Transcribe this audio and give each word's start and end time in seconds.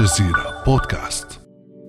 الجزيرة 0.00 0.62
بودكاست. 0.66 1.40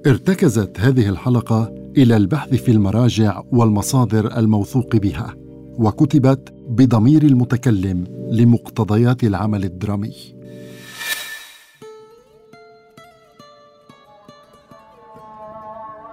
ارتكزت 0.07 0.79
هذه 0.79 1.09
الحلقة 1.09 1.73
إلى 1.97 2.17
البحث 2.17 2.49
في 2.49 2.71
المراجع 2.71 3.41
والمصادر 3.51 4.37
الموثوق 4.37 4.95
بها 4.95 5.35
وكتبت 5.73 6.53
بضمير 6.69 7.23
المتكلم 7.23 8.03
لمقتضيات 8.31 9.23
العمل 9.23 9.63
الدرامي. 9.63 10.15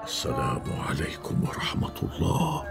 السلام 0.05 0.63
عليكم 0.89 1.43
ورحمة 1.43 1.95
الله. 2.03 2.63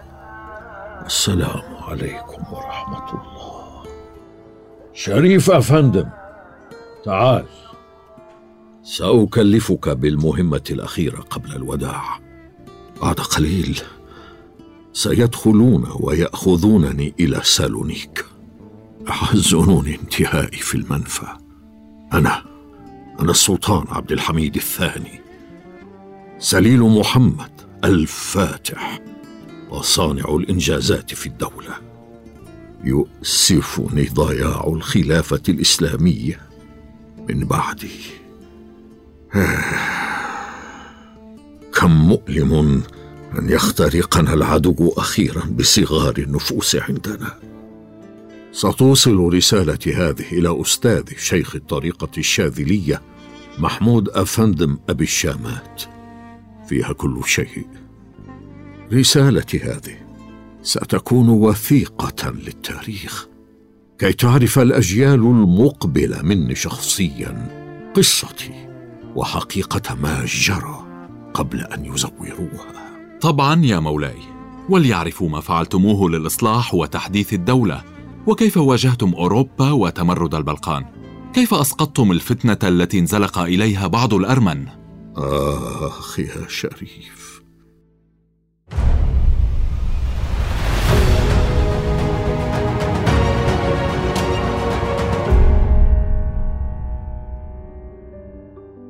السلام 1.06 1.76
عليكم 1.82 2.54
ورحمة 2.54 3.10
الله. 3.10 3.84
شريف 4.94 5.52
أفندم 5.52 6.10
تعال. 7.06 7.46
سأكلفك 8.88 9.90
بالمهمة 9.90 10.64
الأخيرة 10.72 11.18
قبل 11.18 11.56
الوداع. 11.56 12.20
بعد 13.02 13.16
قليل 13.16 13.82
سيدخلون 14.94 15.88
ويأخذونني 16.00 17.14
إلى 17.20 17.42
سالونيك. 17.44 18.26
يحزنون 19.08 19.88
انتهائي 19.88 20.58
في 20.58 20.76
المنفى. 20.76 21.28
أنا 22.14 22.44
أنا 23.20 23.32
السلطان 23.32 23.86
عبد 23.90 24.12
الحميد 24.12 24.56
الثاني. 24.56 25.22
سليل 26.40 26.80
محمد 26.80 27.62
الفاتح. 27.84 29.02
وصانع 29.70 30.36
الإنجازات 30.36 31.14
في 31.14 31.28
الدولة. 31.28 31.76
يؤسفني 32.84 34.06
ضياع 34.06 34.68
الخلافة 34.68 35.44
الإسلامية 35.50 36.42
من 37.30 37.46
بعدي. 37.46 38.27
كم 41.76 41.92
مؤلم 41.92 42.84
أن 43.40 43.50
يخترقنا 43.50 44.34
العدو 44.34 44.94
أخيرا 44.98 45.46
بصغار 45.46 46.18
النفوس 46.18 46.76
عندنا. 46.76 47.40
ستوصل 48.52 49.34
رسالتي 49.34 49.94
هذه 49.94 50.26
إلى 50.32 50.62
استاذي 50.62 51.16
شيخ 51.18 51.56
الطريقة 51.56 52.10
الشاذلية 52.18 53.02
محمود 53.58 54.10
أفندم 54.10 54.78
أبي 54.90 55.04
الشامات. 55.04 55.84
فيها 56.70 56.94
كل 56.94 57.22
شيء. 57.26 57.68
رسالتي 58.94 59.60
هذه 59.60 59.98
ستكون 60.64 61.30
وثيقة 61.30 62.32
للتاريخ. 62.32 63.28
كي 64.00 64.14
تعرف 64.14 64.60
الأجيال 64.60 65.14
المقبلة 65.14 66.22
مني 66.22 66.56
شخصيا 66.56 67.48
قصتي. 67.96 68.67
وحقيقة 69.18 69.96
ما 69.96 70.26
جرى 70.26 70.86
قبل 71.34 71.62
أن 71.62 71.86
يزوروها. 71.86 73.18
طبعا 73.22 73.66
يا 73.66 73.80
مولاي 73.80 74.20
وليعرفوا 74.70 75.30
ما 75.30 75.42
فعلتموه 75.42 76.10
للإصلاح 76.10 76.74
وتحديث 76.74 77.34
الدولة 77.34 77.84
وكيف 78.28 78.58
واجهتم 78.58 79.14
أوروبا 79.14 79.72
وتمرد 79.72 80.36
البلقان؟ 80.36 80.86
كيف 81.34 81.54
أسقطتم 81.54 82.12
الفتنة 82.12 82.58
التي 82.64 83.00
انزلق 83.00 83.40
إليها 83.40 83.88
بعض 83.88 84.14
الأرمن؟ 84.14 84.68
اخ 85.18 86.20
يا 86.20 86.48
شريف. 86.48 87.27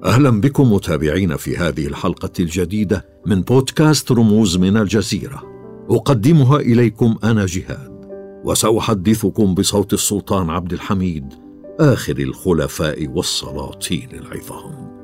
أهلا 0.05 0.41
بكم 0.41 0.73
متابعين 0.73 1.35
في 1.35 1.57
هذه 1.57 1.87
الحلقة 1.87 2.29
الجديدة 2.39 3.05
من 3.25 3.41
بودكاست 3.41 4.11
رموز 4.11 4.57
من 4.57 4.77
الجزيرة. 4.77 5.43
أقدمها 5.89 6.57
إليكم 6.57 7.15
أنا 7.23 7.45
جهاد 7.45 7.97
وسأحدثكم 8.43 9.55
بصوت 9.55 9.93
السلطان 9.93 10.49
عبد 10.49 10.73
الحميد 10.73 11.33
آخر 11.79 12.17
الخلفاء 12.17 13.07
والسلاطين 13.07 14.09
العظام. 14.13 14.97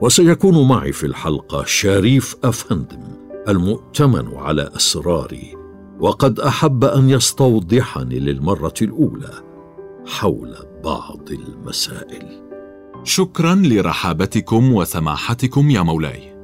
وسيكون 0.00 0.68
معي 0.68 0.92
في 0.92 1.06
الحلقة 1.06 1.64
شريف 1.64 2.36
أفندم 2.44 3.02
المؤتمن 3.48 4.34
على 4.34 4.70
أسراري 4.76 5.54
وقد 6.00 6.40
أحب 6.40 6.84
أن 6.84 7.10
يستوضحني 7.10 8.18
للمرة 8.18 8.74
الأولى 8.82 9.32
حول 10.06 10.56
بعض 10.84 11.30
المسائل. 11.30 12.49
شكرا 13.04 13.54
لرحابتكم 13.54 14.72
وسماحتكم 14.72 15.70
يا 15.70 15.82
مولاي. 15.82 16.34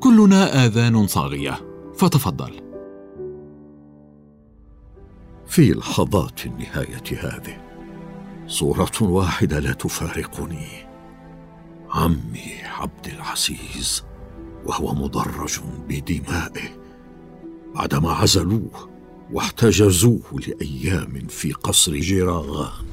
كلنا 0.00 0.64
آذان 0.64 1.06
صاغية. 1.06 1.60
فتفضل. 1.96 2.60
في 5.46 5.72
لحظات 5.72 6.46
النهاية 6.46 7.04
هذه 7.20 7.56
صورة 8.46 8.92
واحدة 9.00 9.58
لا 9.58 9.72
تفارقني. 9.72 10.68
عمي 11.90 12.62
عبد 12.64 13.06
العزيز 13.06 14.04
وهو 14.66 14.94
مدرج 14.94 15.60
بدمائه. 15.88 16.78
بعدما 17.74 18.12
عزلوه 18.12 18.88
واحتجزوه 19.32 20.40
لأيام 20.46 21.26
في 21.28 21.52
قصر 21.52 21.92
جيراغان. 21.92 22.86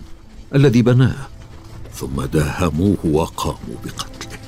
الذي 0.55 0.81
بناه 0.81 1.27
ثم 1.95 2.25
داهموه 2.25 2.97
وقاموا 3.05 3.77
بقتله. 3.85 4.39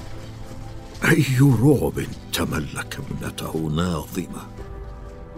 أي 1.03 1.25
رعب 1.39 2.05
تملك 2.33 2.99
ابنته 2.99 3.57
ناظمة 3.57 4.47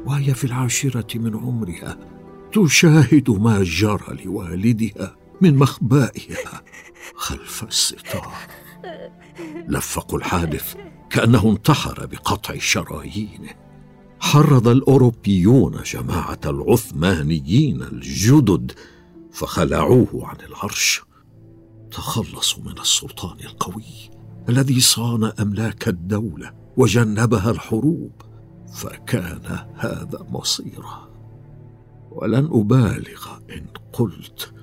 وهي 0.06 0.34
في 0.34 0.44
العاشرة 0.44 1.18
من 1.18 1.36
عمرها 1.36 1.98
تشاهد 2.54 3.30
ما 3.30 3.64
جرى 3.64 4.24
لوالدها 4.26 5.16
من 5.42 5.56
مخبائها 5.56 6.62
خلف 7.16 7.64
الستار. 7.64 8.34
لفقوا 9.68 10.20
الحادث 10.20 10.76
كأنه 11.10 11.50
انتحر 11.52 12.06
بقطع 12.06 12.58
شرايينه 12.58 13.50
حرض 14.20 14.68
الأوروبيون 14.68 15.82
جماعة 15.86 16.40
العثمانيين 16.46 17.82
الجدد 17.82 18.72
فخلعوه 19.32 20.28
عن 20.28 20.38
العرش. 20.50 21.09
تخلصوا 21.92 22.64
من 22.64 22.80
السلطان 22.80 23.40
القوي 23.40 24.10
الذي 24.50 24.80
صان 24.80 25.24
أملاك 25.24 25.88
الدولة 25.88 26.54
وجنبها 26.78 27.52
الحروب 27.52 28.12
فكان 28.74 29.66
هذا 29.76 30.26
مصيره 30.30 31.10
ولن 32.12 32.50
أبالغ 32.52 33.28
إن 33.50 33.66
قلت 33.94 34.54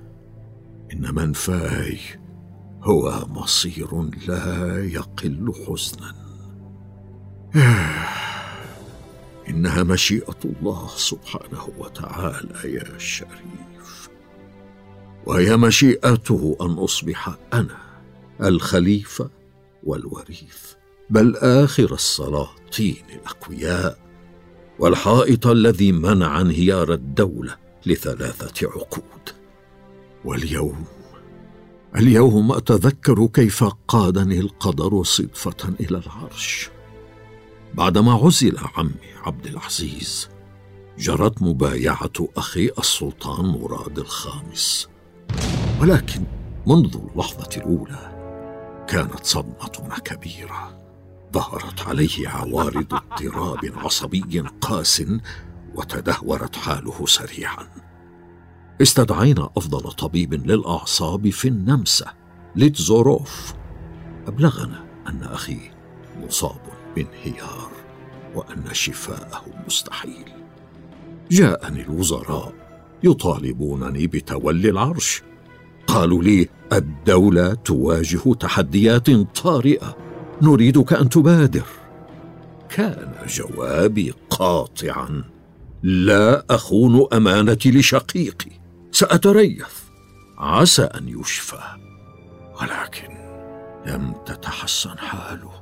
إن 0.93 1.15
منفاي 1.15 1.99
هو 2.83 3.27
مصير 3.29 4.03
لا 4.29 4.85
يقل 4.85 5.53
حزنا. 5.67 6.15
إنها 9.49 9.83
مشيئة 9.83 10.39
الله 10.45 10.89
سبحانه 10.89 11.69
وتعالى 11.79 12.75
يا 12.75 12.99
شريف. 12.99 13.76
وهي 15.27 15.57
مشيئته 15.57 16.57
أن 16.61 16.71
أصبح 16.71 17.37
أنا 17.53 17.79
الخليفة 18.43 19.31
والوريث 19.85 20.73
بل 21.11 21.37
آخر 21.37 21.95
السلاطين 21.95 23.03
الأقوياء 23.15 23.99
والحائط 24.79 25.47
الذي 25.47 25.93
منع 25.93 26.41
انهيار 26.41 26.93
الدولة 26.93 27.57
لثلاثة 27.87 28.69
عقود. 28.69 29.31
واليوم 30.25 30.85
اليوم 31.97 32.53
أتذكر 32.53 33.27
كيف 33.27 33.65
قادني 33.89 34.41
القدر 34.41 35.03
صدفة 35.03 35.75
إلى 35.81 35.99
العرش. 36.07 36.71
بعدما 37.75 38.13
عزل 38.13 38.59
عمي 38.77 39.15
عبد 39.23 39.47
العزيز 39.47 40.29
جرت 40.99 41.43
مبايعة 41.43 42.29
أخي 42.37 42.71
السلطان 42.79 43.45
مراد 43.45 43.99
الخامس. 43.99 44.89
ولكن 45.81 46.23
منذ 46.67 46.97
اللحظة 47.11 47.49
الأولى 47.57 48.17
كانت 48.89 49.25
صدمتنا 49.25 49.99
كبيرة. 49.99 50.81
ظهرت 51.33 51.81
عليه 51.89 52.29
عوارض 52.29 52.95
اضطراب 52.95 53.73
عصبي 53.77 54.41
قاس 54.61 55.03
وتدهورت 55.75 56.57
حاله 56.57 57.07
سريعا. 57.07 57.69
استدعينا 58.83 59.51
أفضل 59.57 59.93
طبيب 59.93 60.35
للأعصاب 60.35 61.31
في 61.31 61.49
النمسا 61.49 62.13
ليتزوروف. 62.57 63.55
أبلغنا 64.27 64.85
أن 65.09 65.23
أخي 65.23 65.71
مصاب 66.23 66.61
بانهيار 66.95 67.71
وأن 68.35 68.65
شفاءه 68.73 69.45
مستحيل. 69.67 70.33
جاءني 71.31 71.83
الوزراء 71.83 72.53
يطالبونني 73.03 74.07
بتولي 74.07 74.71
العرش. 74.71 75.23
قالوا 75.87 76.23
لي 76.23 76.49
الدولة 76.73 77.55
تواجه 77.55 78.35
تحديات 78.41 79.11
طارئة. 79.11 79.97
نريدك 80.43 80.93
أن 80.93 81.09
تبادر. 81.09 81.67
كان 82.69 83.13
جوابي 83.29 84.15
قاطعا. 84.31 85.25
لا 85.83 86.45
أخون 86.51 87.07
أمانتي 87.13 87.71
لشقيقي. 87.71 88.51
سأتريث. 88.93 89.75
عسى 90.39 90.83
أن 90.83 91.21
يشفى. 91.21 91.63
ولكن 92.61 93.09
لم 93.87 94.15
تتحسن 94.27 94.99
حاله. 94.99 95.53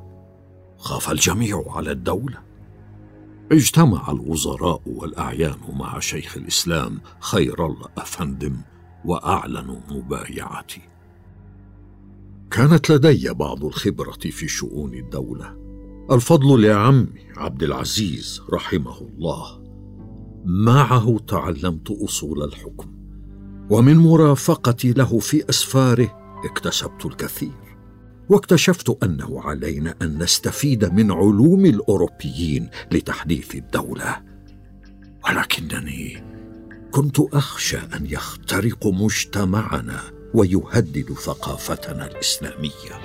خاف 0.79 1.11
الجميع 1.11 1.65
على 1.69 1.91
الدولة. 1.91 2.39
اجتمع 3.53 4.11
الوزراء 4.11 4.81
والأعيان 4.87 5.59
مع 5.73 5.99
شيخ 5.99 6.37
الإسلام 6.37 7.01
خير 7.21 7.67
الله 7.67 7.89
افندم 7.99 8.57
واعلنوا 9.05 9.81
مبايعتي. 9.91 10.81
كانت 12.51 12.91
لدي 12.91 13.33
بعض 13.33 13.65
الخبرة 13.65 14.13
في 14.13 14.49
شؤون 14.49 14.95
الدولة. 14.95 15.57
الفضل 16.11 16.63
لعمي 16.63 17.27
عبد 17.37 17.63
العزيز 17.63 18.43
رحمه 18.53 18.99
الله. 18.99 19.65
معه 20.45 21.19
تعلمت 21.19 21.91
أصول 21.91 22.43
الحكم 22.43 22.95
ومن 23.71 23.97
مرافقتي 23.97 24.93
له 24.93 25.19
في 25.19 25.49
أسفاره 25.51 26.41
اكتسبت 26.45 27.07
الكثير. 27.07 27.65
واكتشفت 28.29 29.05
أنه 29.05 29.41
علينا 29.41 29.95
أن 30.03 30.23
نستفيد 30.23 30.85
من 30.85 31.13
علوم 31.13 31.67
الأوروبيين 31.67 32.69
لتحديث 32.93 33.55
الدولة. 33.55 34.23
ولكنني 35.29 36.34
كنت 36.95 37.21
أخشى 37.21 37.77
أن 37.77 38.07
يخترق 38.07 38.87
مجتمعنا 38.87 40.01
ويهدد 40.35 41.13
ثقافتنا 41.13 42.11
الإسلامية. 42.11 43.01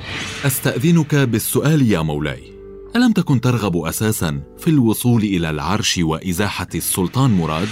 أستأذنك 0.45 1.15
بالسؤال 1.15 1.91
يا 1.91 2.01
مولاي. 2.01 2.53
ألم 2.95 3.11
تكن 3.11 3.41
ترغب 3.41 3.77
أساسا 3.77 4.41
في 4.57 4.69
الوصول 4.69 5.21
إلى 5.23 5.49
العرش 5.49 5.97
وإزاحة 5.97 6.67
السلطان 6.75 7.31
مراد؟ 7.31 7.67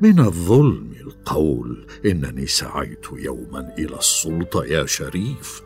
من 0.00 0.20
الظلم 0.20 0.92
القول 1.00 1.86
إنني 2.06 2.46
سعيت 2.46 3.06
يوما 3.12 3.74
إلى 3.78 3.98
السلطة 3.98 4.64
يا 4.64 4.86
شريف. 4.86 5.62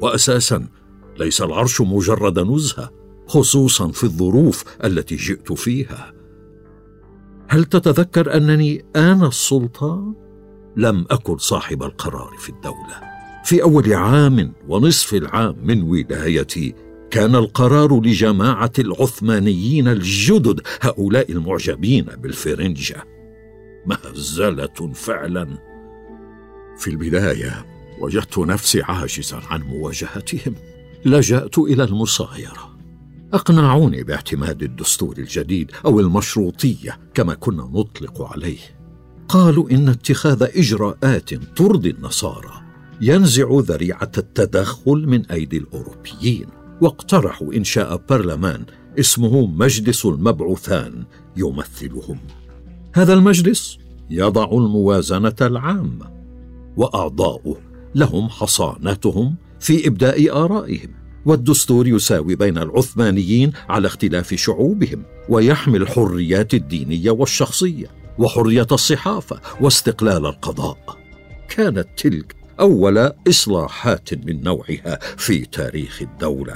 واساسا 0.00 0.68
ليس 1.18 1.42
العرش 1.42 1.80
مجرد 1.80 2.38
نزهة 2.38 2.90
خصوصا 3.26 3.88
في 3.90 4.04
الظروف 4.04 4.64
التي 4.84 5.16
جئت 5.16 5.52
فيها. 5.52 6.11
هل 7.52 7.64
تتذكر 7.64 8.36
أنني 8.36 8.84
أنا 8.96 9.28
السلطان 9.28 10.14
لم 10.76 11.04
أكن 11.10 11.38
صاحب 11.38 11.82
القرار 11.82 12.36
في 12.38 12.48
الدولة. 12.48 13.00
في 13.44 13.62
أول 13.62 13.92
عام 13.92 14.52
ونصف 14.68 15.14
العام 15.14 15.56
من 15.62 15.82
ولايتي 15.82 16.74
كان 17.10 17.34
القرار 17.34 18.00
لجماعة 18.00 18.72
العثمانيين 18.78 19.88
الجدد 19.88 20.60
هؤلاء 20.80 21.32
المعجبين 21.32 22.04
بالفرنجة. 22.04 23.04
مهزلة 23.86 24.92
فعلا. 24.94 25.48
في 26.78 26.90
البداية 26.90 27.66
وجدت 28.00 28.38
نفسي 28.38 28.82
عاجزا 28.82 29.40
عن 29.50 29.62
مواجهتهم. 29.62 30.54
لجأت 31.04 31.58
إلى 31.58 31.84
المصايره 31.84 32.71
أقنعوني 33.32 34.02
باعتماد 34.02 34.62
الدستور 34.62 35.18
الجديد 35.18 35.70
أو 35.84 36.00
المشروطية 36.00 36.98
كما 37.14 37.34
كنا 37.34 37.62
نطلق 37.62 38.22
عليه. 38.22 38.58
قالوا 39.28 39.70
إن 39.70 39.88
اتخاذ 39.88 40.42
إجراءات 40.42 41.34
ترضي 41.34 41.90
النصارى 41.90 42.62
ينزع 43.00 43.48
ذريعة 43.50 44.12
التدخل 44.18 45.06
من 45.06 45.26
أيدي 45.26 45.58
الأوروبيين 45.58 46.46
واقترحوا 46.80 47.54
إنشاء 47.54 48.02
برلمان 48.10 48.64
اسمه 48.98 49.46
مجلس 49.46 50.06
المبعوثان 50.06 51.04
يمثلهم. 51.36 52.18
هذا 52.94 53.12
المجلس 53.12 53.78
يضع 54.10 54.44
الموازنة 54.52 55.36
العامة 55.40 56.12
وأعضاؤه 56.76 57.56
لهم 57.94 58.28
حصانتهم 58.28 59.36
في 59.60 59.88
إبداء 59.88 60.44
آرائهم. 60.44 61.01
والدستور 61.26 61.86
يساوي 61.88 62.34
بين 62.34 62.58
العثمانيين 62.58 63.52
على 63.68 63.86
اختلاف 63.86 64.34
شعوبهم 64.34 65.02
ويحمي 65.28 65.76
الحريات 65.76 66.54
الدينية 66.54 67.10
والشخصية 67.10 67.86
وحرية 68.18 68.66
الصحافة 68.72 69.40
واستقلال 69.60 70.26
القضاء. 70.26 70.98
كانت 71.48 71.88
تلك 71.96 72.36
أول 72.60 73.12
إصلاحات 73.28 74.14
من 74.26 74.42
نوعها 74.42 74.98
في 75.16 75.44
تاريخ 75.44 76.02
الدولة. 76.02 76.54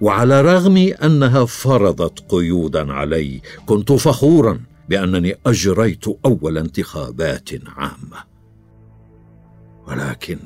وعلى 0.00 0.42
رغم 0.42 0.92
أنها 1.04 1.44
فرضت 1.44 2.24
قيودا 2.28 2.92
علي 2.92 3.40
كنت 3.66 3.92
فخورا 3.92 4.60
بأنني 4.88 5.36
أجريت 5.46 6.04
أول 6.24 6.58
انتخابات 6.58 7.50
عامة. 7.76 8.24
ولكن 9.86 10.38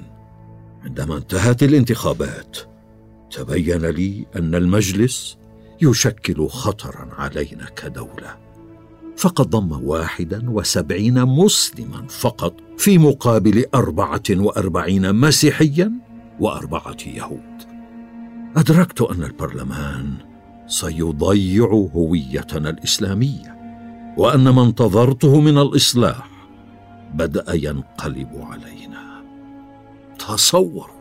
عندما 0.85 1.17
انتهت 1.17 1.63
الانتخابات 1.63 2.59
تبين 3.31 3.87
لي 3.87 4.27
أن 4.37 4.55
المجلس 4.55 5.37
يشكل 5.83 6.49
خطرا 6.49 7.09
علينا 7.19 7.65
كدولة. 7.77 8.37
فقد 9.17 9.51
ضم 9.51 9.89
واحدا 9.89 10.51
وسبعين 10.51 11.25
مسلما 11.25 12.07
فقط 12.09 12.55
في 12.79 12.99
مقابل 12.99 13.65
أربعة 13.75 14.23
وأربعين 14.31 15.15
مسيحيا 15.15 15.93
وأربعة 16.41 16.97
يهود. 17.07 17.57
أدركت 18.57 19.03
أن 19.03 19.23
البرلمان 19.23 20.15
سيضيع 20.67 21.67
هويتنا 21.95 22.71
الإسلامية 22.71 23.57
وأن 24.17 24.49
ما 24.49 24.63
انتظرته 24.63 25.41
من 25.41 25.59
الإصلاح 25.59 26.31
بدأ 27.15 27.45
ينقلب 27.55 28.29
علينا. 28.35 29.25
تصور 30.19 30.96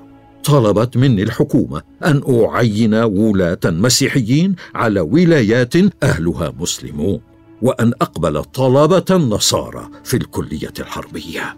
طلبت 0.46 0.98
مني 0.98 1.24
الحكومة 1.24 1.82
أن 2.06 2.24
أعين 2.30 2.94
ولاة 2.94 3.60
مسيحيين 3.66 4.56
على 4.76 5.00
ولايات 5.00 5.74
أهلها 6.04 6.54
مسلمون 6.60 7.22
وأن 7.62 7.94
أقبل 8.02 8.44
طلبة 8.44 9.06
النصارى 9.12 9.90
في 10.04 10.18
الكلية 10.18 10.74
الحربية. 10.80 11.58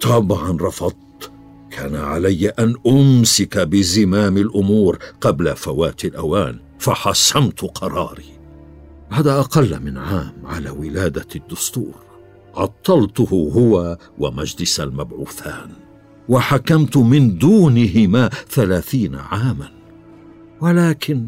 طبعا 0.00 0.58
رفضت. 0.60 0.96
كان 1.70 1.96
علي 1.96 2.48
أن 2.48 2.74
أمسك 2.86 3.58
بزمام 3.58 4.36
الأمور 4.36 4.98
قبل 5.20 5.56
فوات 5.56 6.04
الأوان 6.04 6.58
فحسمت 6.78 7.60
قراري. 7.60 8.38
بعد 9.10 9.26
أقل 9.26 9.80
من 9.80 9.98
عام 9.98 10.34
على 10.44 10.70
ولادة 10.70 11.26
الدستور. 11.36 11.94
عطلته 12.54 13.50
هو 13.54 13.98
ومجلس 14.18 14.80
المبعوثان. 14.80 15.70
وحكمت 16.28 16.96
من 16.96 17.38
دونهما 17.38 18.30
ثلاثين 18.50 19.14
عاما. 19.14 19.70
ولكن 20.60 21.26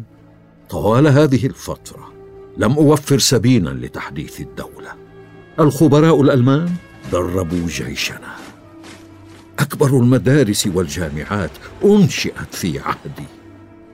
طوال 0.69 1.07
هذه 1.07 1.45
الفترة 1.45 2.13
لم 2.57 2.71
أوفر 2.71 3.19
سبيلا 3.19 3.69
لتحديث 3.69 4.41
الدولة. 4.41 4.93
الخبراء 5.59 6.21
الألمان 6.21 6.69
دربوا 7.11 7.67
جيشنا. 7.67 8.35
أكبر 9.59 9.87
المدارس 9.87 10.67
والجامعات 10.67 11.51
أنشئت 11.85 12.53
في 12.55 12.79
عهدي. 12.79 13.27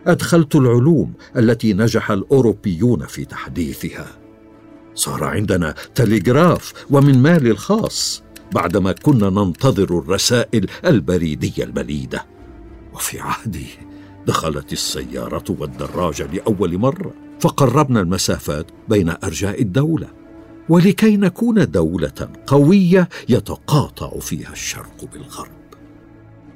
أدخلت 0.07 0.55
العلوم 0.55 1.13
التي 1.37 1.73
نجح 1.73 2.11
الأوروبيون 2.11 3.05
في 3.05 3.25
تحديثها. 3.25 4.07
صار 4.95 5.23
عندنا 5.23 5.75
تلغراف 5.95 6.73
ومن 6.89 7.21
مالي 7.21 7.51
الخاص. 7.51 8.23
بعدما 8.53 8.91
كنا 8.91 9.29
ننتظر 9.29 9.99
الرسائل 9.99 10.67
البريدية 10.85 11.63
البليده 11.63 12.25
وفي 12.93 13.19
عهدي 13.19 13.67
دخلت 14.27 14.73
السيارة 14.73 15.43
والدراجة 15.59 16.27
لأول 16.33 16.77
مرة. 16.77 17.13
فقربنا 17.39 18.01
المسافات 18.01 18.65
بين 18.89 19.09
أرجاء 19.23 19.61
الدولة 19.61 20.07
ولكي 20.69 21.17
نكون 21.17 21.71
دولة 21.71 22.29
قوية 22.47 23.09
يتقاطع 23.29 24.19
فيها 24.19 24.51
الشرق 24.51 25.05
بالغرب. 25.13 25.61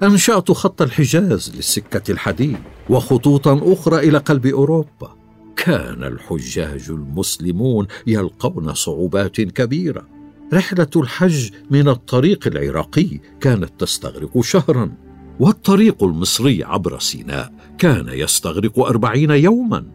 أنشأت 0.04 0.52
خط 0.52 0.82
الحجاز 0.82 1.56
للسكة 1.56 2.12
الحديد 2.12 2.58
وخطوطا 2.90 3.62
أخرى 3.74 4.00
إلى 4.00 4.18
قلب 4.18 4.46
أوروبا. 4.46 5.16
كان 5.56 6.04
الحجاج 6.04 6.86
المسلمون 6.90 7.88
يلقون 8.08 8.74
صعوبات 8.74 9.42
كبيرة. 9.42 10.15
رحلة 10.54 10.90
الحج 10.96 11.52
من 11.72 11.90
الطريق 11.90 12.48
العراقي 12.48 13.20
كانت 13.42 13.72
تستغرق 13.80 14.42
شهرا 14.42 14.92
والطريق 15.40 16.04
المصري 16.04 16.64
عبر 16.64 17.00
سيناء 17.00 17.54
كان 17.78 18.10
يستغرق 18.10 18.80
أربعين 18.80 19.32
يوما. 19.32 19.86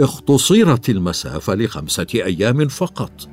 اختصرت 0.00 0.88
المسافة 0.88 1.54
لخمسة 1.54 2.06
أيام 2.14 2.68
فقط. 2.68 3.28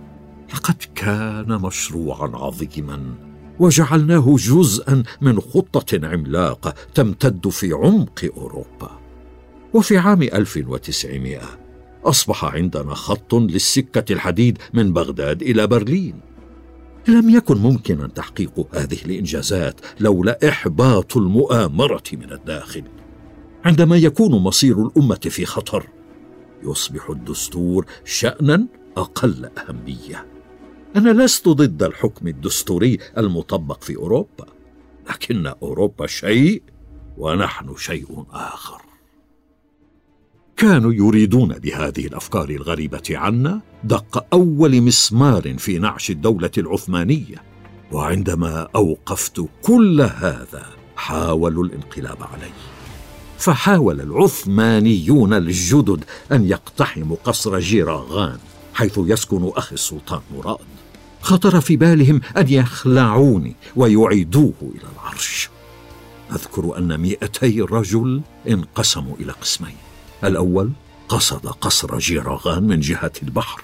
لقد 0.54 0.76
كان 0.96 1.62
مشروعا 1.62 2.32
عظيما. 2.34 3.16
وجعلناه 3.60 4.36
جزءا 4.38 5.04
من 5.22 5.40
خطة 5.40 6.08
عملاقة 6.08 6.74
تمتد 6.94 7.50
في 7.50 7.74
عمق 7.74 8.30
أوروبا. 8.38 9.00
وفي 9.74 9.98
عام 9.98 10.22
1900 10.22 11.40
أصبح 12.06 12.46
عندنا 12.46 12.94
خط 12.94 13.36
للسكة 13.36 14.14
الحديد 14.14 14.58
من 14.74 14.94
بغداد 14.94 15.42
إلى 15.42 15.68
برلين. 15.68 16.31
لم 17.08 17.30
يكن 17.30 17.58
ممكنا 17.58 18.08
تحقيق 18.08 18.76
هذه 18.76 18.98
الإنجازات 19.06 19.82
لولا 20.00 20.50
إحباط 20.50 21.18
المؤامرة 21.18 22.04
من 22.14 22.32
الداخل. 22.32 22.84
عندما 23.66 23.98
يكون 23.98 24.32
مصير 24.32 24.86
الأمة 24.86 25.20
في 25.30 25.46
خطر 25.46 25.88
يصبح 26.64 27.10
الدستور 27.10 27.86
شانا 28.06 28.68
أقل 28.98 29.50
أهمية. 29.58 30.26
أنا 30.96 31.24
لست 31.24 31.50
ضد 31.50 31.84
الحكم 31.84 32.28
الدستوري 32.28 32.98
المطبق 33.18 33.84
في 33.84 33.96
أوروبا 33.96 34.46
لكن 35.10 35.48
أوروبا 35.48 36.08
شيء 36.08 36.64
ونحن 37.18 37.76
شيء 37.78 38.26
آخر. 38.32 38.91
كانوا 40.62 40.94
يريدون 40.94 41.48
بهذه 41.48 42.08
الأفكار 42.08 42.50
الغريبة 42.50 43.04
عنا 43.10 43.62
دق 43.84 44.26
أول 44.34 44.82
مسمار 44.82 45.58
في 45.58 45.80
نعش 45.80 46.12
الدولة 46.12 46.52
العثمانية 46.58 47.44
وعندما 47.92 48.68
أوقفت 48.76 49.46
كل 49.62 50.02
هذا 50.02 50.66
حاولوا 50.96 51.64
الانقلاب 51.64 52.18
علي. 52.24 52.52
فحاول 53.38 54.02
العثمانيون 54.02 55.34
الجدد 55.34 56.04
أن 56.32 56.46
يقتحموا 56.46 57.18
قصر 57.24 57.60
جيراغان 57.60 58.38
حيث 58.74 59.00
يسكن 59.06 59.52
أخي 59.56 59.74
السلطان 59.74 60.22
مراد. 60.36 60.58
خطر 61.22 61.62
في 61.62 61.76
بالهم 61.76 62.22
أن 62.38 62.46
يخلعوني 62.50 63.56
ويعيدوه 63.76 64.54
إلى 64.62 64.88
العرش. 64.96 65.50
أذكر 66.32 66.78
أن 66.78 67.00
مئتي 67.00 67.62
رجل 67.62 68.22
انقسموا 68.48 69.16
إلى 69.20 69.32
قسمين. 69.32 69.91
الأول 70.24 70.72
قصد 71.10 71.48
قصر 71.48 71.98
جيراغان 71.98 72.64
من 72.64 72.80
جهة 72.80 73.12
البحر 73.24 73.62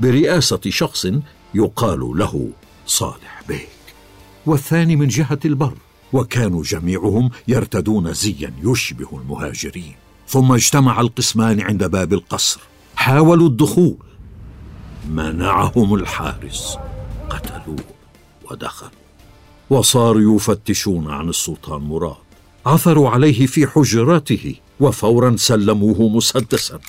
برئاسة 0.00 0.60
شخص 0.68 1.06
يقال 1.54 2.00
له 2.00 2.50
صالح 2.86 3.42
بيك. 3.48 3.68
والثاني 4.46 4.96
من 4.96 5.08
جهة 5.08 5.38
البر. 5.44 5.74
وكانوا 6.12 6.62
جميعهم 6.62 7.30
يرتدون 7.48 8.12
زيا 8.12 8.52
يشبه 8.64 9.08
المهاجرين. 9.12 9.94
ثم 10.28 10.52
اجتمع 10.52 11.00
القسمان 11.00 11.60
عند 11.60 11.84
باب 11.84 12.12
القصر. 12.12 12.60
حاولوا 12.96 13.48
الدخول. 13.48 13.96
منعهم 15.10 15.94
الحارس. 15.94 16.78
قتلوه 17.30 17.84
ودخلوا. 18.50 18.90
وصاروا 19.70 20.36
يفتشون 20.36 21.10
عن 21.10 21.28
السلطان 21.28 21.80
مراد. 21.80 22.16
عثروا 22.66 23.10
عليه 23.10 23.46
في 23.46 23.66
حجرته 23.66 24.54
وفورا 24.80 25.36
سلموه 25.36 26.08
مسدسا. 26.08 26.80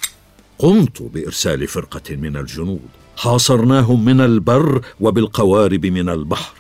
قمت 0.58 1.02
بإرسال 1.02 1.68
فرقة 1.68 2.16
من 2.16 2.38
الجنود. 2.38 2.90
حاصرناهم 3.18 4.06
من 4.06 4.22
البر 4.22 4.86
وبالقوارب 5.00 5.86
من 5.86 6.10
البحر. 6.10 6.54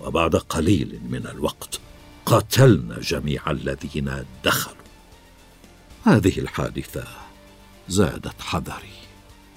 وبعد 0.00 0.36
قليل 0.36 1.00
من 1.10 1.26
الوقت 1.26 1.80
قتلنا 2.26 3.00
جميع 3.00 3.50
الذين 3.50 4.24
دخلوا. 4.44 4.76
هذه 6.04 6.38
الحادثة 6.38 7.04
زادت 7.88 8.40
حذري. 8.40 8.92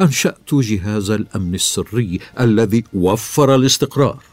أنشأت 0.02 0.54
جهاز 0.54 1.10
الأمن 1.10 1.56
السري 1.56 2.20
الذي 2.40 2.84
وفر 2.94 3.56
الاستقرار. 3.56 4.24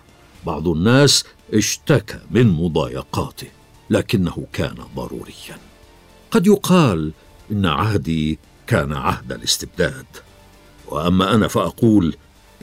بعض 0.46 0.68
الناس 0.68 1.24
اشتكى 1.54 2.18
من 2.30 2.46
مضايقاته 2.46 3.48
لكنه 3.90 4.46
كان 4.52 4.76
ضروريا. 4.96 5.71
قد 6.32 6.46
يقال 6.46 7.12
إن 7.50 7.66
عهدي 7.66 8.38
كان 8.66 8.92
عهد 8.92 9.32
الاستبداد. 9.32 10.06
وأما 10.88 11.34
أنا 11.34 11.48
فأقول 11.48 12.14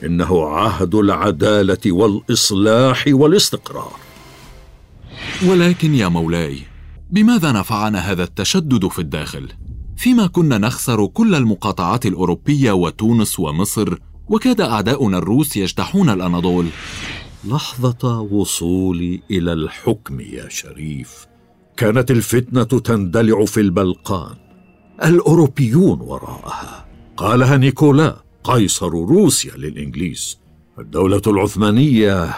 إنه 0.04 0.46
عهد 0.46 0.94
العدالة 0.94 1.92
والإصلاح 1.92 3.04
والاستقرار. 3.08 3.96
ولكن 5.46 5.94
يا 5.94 6.08
مولاي 6.08 6.58
بماذا 7.10 7.52
نفعنا 7.52 7.98
هذا 7.98 8.22
التشدد 8.24 8.88
في 8.88 8.98
الداخل؟ 8.98 9.48
فيما 9.96 10.26
كنا 10.26 10.58
نخسر 10.58 11.06
كل 11.06 11.34
المقاطعات 11.34 12.06
الأوروبية 12.06 12.72
وتونس 12.72 13.38
ومصر 13.40 13.98
وكاد 14.28 14.60
أعداؤنا 14.60 15.18
الروس 15.18 15.56
يجتاحون 15.56 16.10
الأناضول. 16.10 16.66
لحظة 17.44 18.20
وصولي 18.20 19.22
إلى 19.30 19.52
الحكم 19.52 20.20
يا 20.20 20.48
شريف. 20.48 21.26
كانت 21.80 22.10
الفتنة 22.10 22.64
تندلع 22.64 23.44
في 23.44 23.60
البلقان. 23.60 24.36
الأوروبيون 25.04 26.00
وراءها. 26.00 26.86
قالها 27.16 27.56
نيكولا 27.56 28.16
قيصر 28.44 28.88
روسيا 28.88 29.56
للإنجليز. 29.56 30.38
الدولة 30.78 31.22
العثمانية 31.26 32.34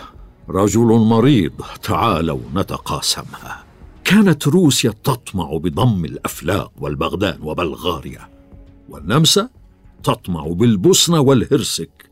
رجل 0.49 0.87
مريض 0.87 1.53
تعالوا 1.83 2.41
نتقاسمها 2.55 3.65
كانت 4.05 4.49
روسيا 4.49 4.91
تطمع 5.05 5.57
بضم 5.57 6.05
الافلاق 6.05 6.73
والبغداد 6.81 7.39
وبلغاريا. 7.43 8.29
والنمسا 8.89 9.49
تطمع 10.03 10.47
بالبوسنة 10.47 11.21
والهرسك. 11.21 12.11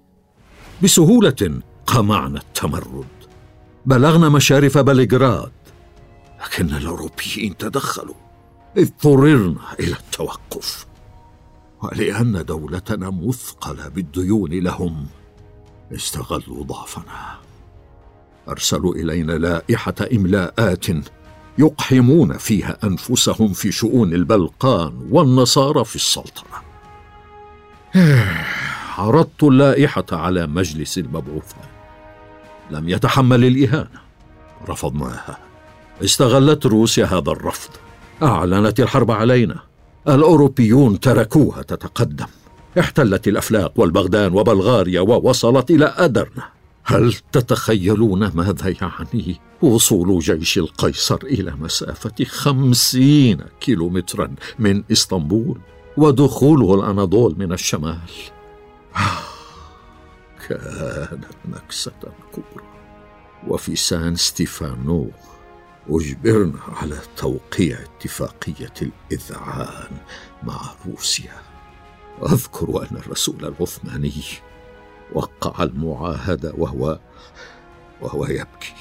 بسهولة 0.83 1.61
قمعنا 1.87 2.41
التمرد. 2.41 3.05
بلغنا 3.87 4.29
مشارف 4.29 4.79
بلغراد. 4.79 5.53
لكن 6.41 6.75
الأوروبيين 6.75 7.57
تدخلوا. 7.57 8.15
اضطررنا 8.79 9.61
إلى 9.81 9.93
التوقف. 9.93 10.87
ولأن 11.83 12.45
دولتنا 12.45 13.11
مثقلة 13.11 13.89
بالديون 13.89 14.51
لهم 14.51 15.07
استغلوا 15.95 16.65
ضعفنا. 16.65 17.39
أرسلوا 18.49 18.95
إلينا 18.95 19.33
لائحة 19.33 19.95
إملاءات 20.13 20.87
يقحمون 21.59 22.39
فيها 22.39 22.77
أنفسهم 22.85 23.53
في 23.53 23.73
شؤون 23.73 24.15
البلقان 24.15 25.09
والنصارى 25.11 25.85
في 25.85 25.97
السلطنة. 25.97 26.61
عرضت 28.99 29.43
اللائحة 29.43 30.05
على 30.13 30.47
مجلس 30.47 30.99
المبعوثات 30.99 31.71
لم 32.71 32.89
يتحمل 32.89 33.45
الإهانة. 33.45 34.01
رفضناها. 34.69 35.50
استغلت 36.05 36.67
روسيا 36.67 37.05
هذا 37.05 37.31
الرفض. 37.31 37.71
أعلنت 38.23 38.81
الحرب 38.81 39.11
علينا. 39.11 39.57
الأوروبيون 40.09 41.01
تركوها 41.01 41.63
تتقدم. 41.63 42.27
احتلت 42.79 43.29
الافلاق 43.29 43.73
والبغدان 43.77 44.33
وبلغاريا 44.33 45.01
ووصلت 45.01 45.71
إلى 45.71 45.95
أدرنا. 45.97 46.61
هل 46.85 47.15
تتخيلون 47.33 48.31
ماذا 48.35 48.75
يعني 48.81 49.37
وصول 49.63 50.19
جيش 50.19 50.59
القيصر 50.59 51.19
إلى 51.23 51.55
مسافة 51.61 52.25
خمسين 52.25 53.41
كيلومترا 53.61 54.35
من 54.59 54.83
إسطنبول 54.93 55.59
ودخوله 55.97 56.75
الأناضول 56.75 57.35
من 57.39 57.53
الشمال؟ 57.53 57.99
كانت 60.49 61.25
نكسة 61.49 61.93
كبرى 62.33 62.67
وفي 63.49 63.77
سان 63.77 64.17
ستيفانو 64.17 65.11
أجبرنا 65.91 66.61
على 66.69 67.01
توقيع 67.17 67.79
اتفاقية 67.81 68.75
الإذعان 68.83 69.97
مع 70.43 70.61
روسيا. 70.87 71.43
أذكر 72.23 72.83
أن 72.83 72.97
الرسول 72.97 73.45
العثماني 73.45 74.23
وقع 75.13 75.63
المعاهدة 75.63 76.53
وهو 76.59 76.99
وهو 78.01 78.27
يبكي. 78.27 78.75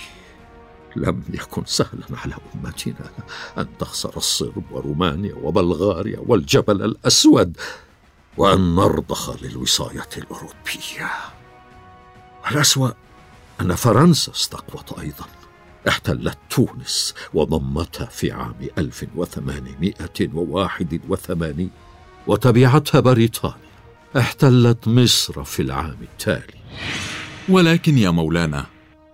لم 0.95 1.23
يكن 1.33 1.65
سهلا 1.65 2.05
على 2.11 2.35
أمتنا 2.55 3.11
أن 3.57 3.77
تخسر 3.77 4.17
الصرب 4.17 4.63
ورومانيا 4.71 5.35
وبلغاريا 5.35 6.19
والجبل 6.19 6.81
الأسود 6.83 7.57
وأن 8.37 8.75
نرضخ 8.75 9.43
للوصاية 9.43 10.09
الأوروبية. 10.17 11.11
الأسوأ 12.51 12.89
أن 13.61 13.75
فرنسا 13.75 14.31
استقوت 14.31 14.99
أيضا. 14.99 15.25
احتلت 15.87 16.37
تونس 16.49 17.13
وضمتها 17.33 18.05
في 18.05 18.31
عام 18.31 18.55
1881 18.77 21.69
وتبعتها 22.27 22.99
بريطانيا. 22.99 23.69
احتلت 24.17 24.87
مصر 24.87 25.43
في 25.43 25.61
العام 25.61 25.97
التالي. 26.01 26.59
ولكن 27.49 27.97
يا 27.97 28.09
مولانا 28.09 28.65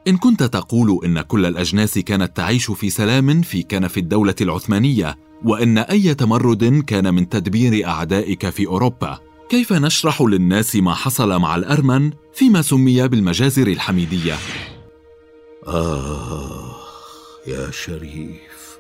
إن 0.08 0.18
كنت 0.18 0.44
تقول 0.44 1.06
إن 1.06 1.22
كل 1.22 1.46
الأجناس 1.46 2.00
كانت 2.00 2.38
تعيش 2.38 2.72
في 2.72 2.90
سلام 2.90 3.42
في 3.42 3.64
كنف 3.64 3.98
الدولة 3.98 4.36
العثمانية 4.42 5.18
وإن 5.44 5.78
أي 5.78 6.14
تمرد 6.14 6.84
كان 6.88 7.14
من 7.14 7.30
تدبير 7.30 7.88
أعدائك 7.88 8.50
في 8.50 8.68
أوروبا 8.68 9.20
كيف 9.50 9.74
نشرح 9.74 10.22
للناس 10.22 10.76
ما 10.76 10.94
حصل 10.94 11.40
مع 11.40 11.56
الأرمن 11.56 12.12
فيما 12.34 12.62
سمي 12.62 13.08
بالمجازر 13.08 13.68
الحميدية؟ 13.68 14.36
آه 15.68 16.76
يا 17.48 17.72
شريف. 17.72 18.78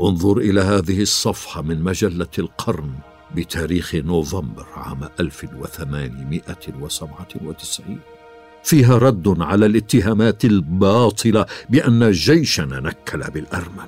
انظر 0.00 0.38
إلى 0.38 0.60
هذه 0.60 1.02
الصفحة 1.02 1.62
من 1.62 1.82
مجلة 1.82 2.28
القرن 2.38 2.92
بتاريخ 3.34 3.94
نوفمبر 3.94 4.66
عام 4.76 5.08
1897 5.20 7.98
فيها 8.64 8.98
رد 8.98 9.40
على 9.40 9.66
الاتهامات 9.66 10.44
الباطلة 10.44 11.46
بأن 11.70 12.10
جيشنا 12.10 12.80
نكل 12.80 13.30
بالأرمن. 13.30 13.86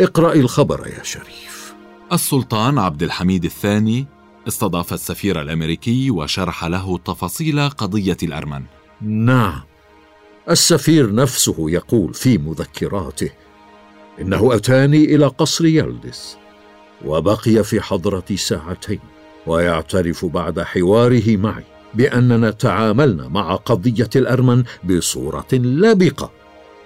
اقرأ 0.00 0.32
الخبر 0.32 0.86
يا 0.86 1.02
شريف. 1.02 1.74
السلطان 2.12 2.78
عبد 2.78 3.02
الحميد 3.02 3.44
الثاني 3.44 4.06
استضاف 4.48 4.92
السفير 4.92 5.40
الأمريكي 5.40 6.10
وشرح 6.10 6.64
له 6.64 6.98
تفاصيل 6.98 7.68
قضية 7.68 8.16
الأرمن. 8.22 8.62
نعم. 9.02 9.69
السفير 10.50 11.14
نفسه 11.14 11.70
يقول 11.70 12.14
في 12.14 12.38
مذكراته 12.38 13.30
إنه 14.20 14.54
أتاني 14.54 15.04
إلى 15.04 15.26
قصر 15.26 15.66
يلدس 15.66 16.36
وبقي 17.04 17.64
في 17.64 17.80
حضرتي 17.80 18.36
ساعتين 18.36 19.00
ويعترف 19.46 20.24
بعد 20.24 20.60
حواره 20.60 21.36
معي 21.36 21.64
بأننا 21.94 22.50
تعاملنا 22.50 23.28
مع 23.28 23.54
قضية 23.54 24.10
الأرمن 24.16 24.62
بصورة 24.84 25.46
لبقة 25.52 26.30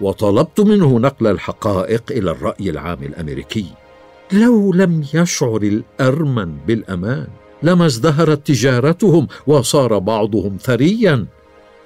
وطلبت 0.01 0.61
منه 0.61 0.99
نقل 0.99 1.27
الحقائق 1.27 2.03
إلى 2.11 2.31
الرأي 2.31 2.71
العام 2.71 3.03
الأمريكي. 3.03 3.67
لو 4.33 4.73
لم 4.73 5.05
يشعر 5.15 5.63
الأرمن 5.63 6.57
بالأمان 6.67 7.27
لما 7.63 7.87
ازدهرت 7.87 8.47
تجارتهم 8.47 9.29
وصار 9.47 9.99
بعضهم 9.99 10.57
ثريا. 10.61 11.27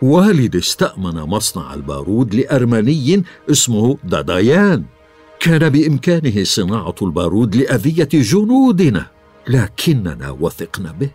والدي 0.02 0.58
استأمن 0.58 1.14
مصنع 1.14 1.74
البارود 1.74 2.34
لأرمني 2.34 3.22
اسمه 3.50 3.98
دادايان. 4.04 4.84
كان 5.40 5.68
بإمكانه 5.68 6.44
صناعة 6.44 6.94
البارود 7.02 7.56
لأذية 7.56 8.08
جنودنا 8.12 9.06
لكننا 9.48 10.30
وثقنا 10.40 10.92
به. 10.92 11.10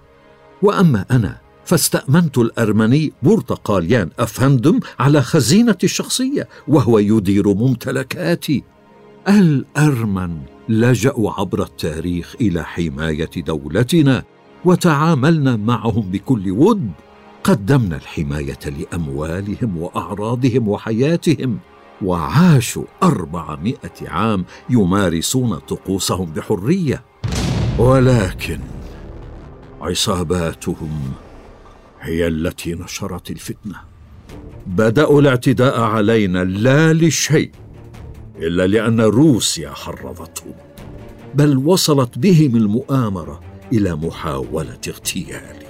وأما 0.62 1.06
أنا 1.12 1.38
فاستأمنت 1.66 2.38
الأرمني 2.38 3.14
بورتقاليان 3.24 4.10
أفندم 4.20 4.80
على 5.00 5.22
خزينتي 5.22 5.86
الشخصية 5.86 6.48
وهو 6.68 7.00
يدير 7.00 7.54
ممتلكاتي. 7.54 8.64
الأرمن 9.28 10.38
لجأوا 10.70 11.32
عبر 11.32 11.64
التاريخ 11.64 12.36
إلى 12.42 12.64
حماية 12.64 13.30
دولتنا 13.38 14.24
وتعاملنا 14.66 15.56
معهم 15.56 16.12
بكل 16.12 16.52
ود. 16.52 16.92
قدمنا 17.44 17.96
الحماية 17.96 18.60
لأموالهم 18.66 19.78
وأعراضهم 19.78 20.68
وحياتهم 20.68 21.60
وعاشوا 22.02 22.84
أربعمائة 23.04 24.08
عام 24.08 24.46
يمارسون 24.70 25.56
طقوسهم 25.56 26.34
بحرية. 26.34 27.04
ولكن 27.78 28.60
عصاباتهم 29.82 31.12
هي 32.02 32.28
التي 32.28 32.74
نشرت 32.74 33.32
الفتنة. 33.32 33.76
بدأوا 34.68 35.22
الاعتداء 35.22 35.82
علينا 35.82 36.44
لا 36.44 36.94
لشيء 36.94 37.52
إلا 38.38 38.68
لأن 38.68 39.02
روسيا 39.02 39.70
حرضتهم 39.70 40.54
بل 41.36 41.58
وصلت 41.58 42.18
بهم 42.18 42.56
المؤامرة 42.56 43.42
إلى 43.74 43.96
محاولة 43.96 44.80
اغتيالي 44.88 45.63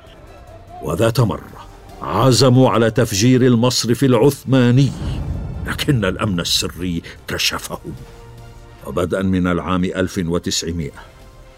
وذات 0.82 1.20
مرة 1.20 1.66
عزموا 2.02 2.70
على 2.70 2.90
تفجير 2.90 3.42
المصرف 3.42 4.04
العثماني 4.04 4.92
لكن 5.66 6.04
الأمن 6.04 6.40
السري 6.40 7.02
كشفهم. 7.28 7.94
وبدءا 8.90 9.22
من 9.22 9.46
العام 9.46 9.84
1900 9.84 10.90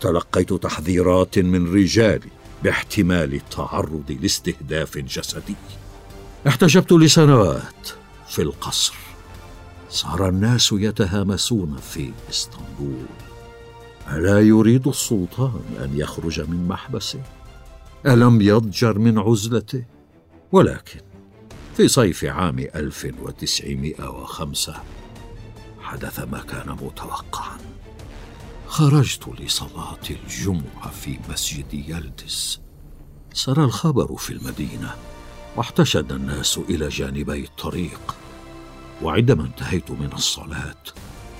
تلقيت 0.00 0.52
تحذيرات 0.52 1.38
من 1.38 1.74
رجالي 1.74 2.28
باحتمال 2.62 3.34
التعرض 3.34 4.18
لاستهداف 4.22 4.98
جسدي. 4.98 5.54
احتجبت 6.48 6.92
لسنوات 6.92 7.88
في 8.28 8.42
القصر. 8.42 8.94
صار 9.90 10.28
الناس 10.28 10.72
يتهامسون 10.72 11.76
في 11.76 12.12
إسطنبول. 12.30 13.06
ألا 14.12 14.40
يريد 14.40 14.88
السلطان 14.88 15.60
أن 15.84 15.98
يخرج 15.98 16.40
من 16.40 16.68
محبسه؟ 16.68 17.22
ألم 18.06 18.40
يضجر 18.40 18.98
من 18.98 19.18
عزلته؟ 19.18 19.84
ولكن 20.52 21.00
في 21.76 21.88
صيف 21.88 22.24
عام 22.24 22.58
1905 22.58 25.01
حدث 25.92 26.20
ما 26.20 26.40
كان 26.40 26.76
متوقعا. 26.82 27.58
خرجت 28.66 29.28
لصلاة 29.28 29.98
الجمعة 30.10 30.90
في 30.90 31.18
مسجد 31.30 31.74
يلدس. 31.74 32.60
سرى 33.32 33.64
الخبر 33.64 34.16
في 34.16 34.30
المدينة 34.30 34.94
واحتشد 35.56 36.12
الناس 36.12 36.58
إلى 36.58 36.88
جانبي 36.88 37.44
الطريق. 37.44 38.16
وعندما 39.02 39.44
انتهيت 39.44 39.90
من 39.90 40.10
الصلاة 40.12 40.82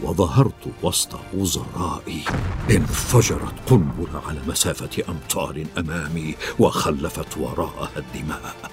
وظهرت 0.03 0.73
وسط 0.83 1.19
وزرائي 1.35 2.25
انفجرت 2.71 3.71
قنبلة 3.71 4.23
على 4.27 4.41
مسافة 4.49 5.05
أمتار 5.09 5.65
أمامي 5.79 6.35
وخلفت 6.59 7.39
وراءها 7.39 7.91
الدماء. 7.97 8.71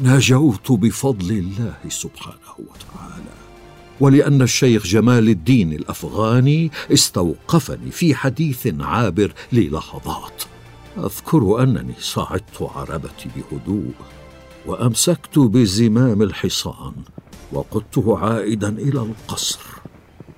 ناجوت 0.00 0.72
بفضل 0.72 1.30
الله 1.30 1.78
سبحانه 1.88 2.54
وتعالى. 2.58 3.55
ولأن 4.00 4.42
الشيخ 4.42 4.86
جمال 4.86 5.28
الدين 5.28 5.72
الأفغاني 5.72 6.70
استوقفني 6.92 7.90
في 7.90 8.14
حديث 8.14 8.68
عابر 8.80 9.32
للحظات. 9.52 10.42
أذكر 10.98 11.62
أنني 11.62 11.94
صعدت 12.00 12.62
عربتي 12.62 13.28
بهدوء 13.36 13.92
وأمسكت 14.66 15.38
بزمام 15.38 16.22
الحصان 16.22 16.94
وقدته 17.52 18.18
عائدا 18.18 18.68
إلى 18.68 19.00
القصر. 19.00 19.60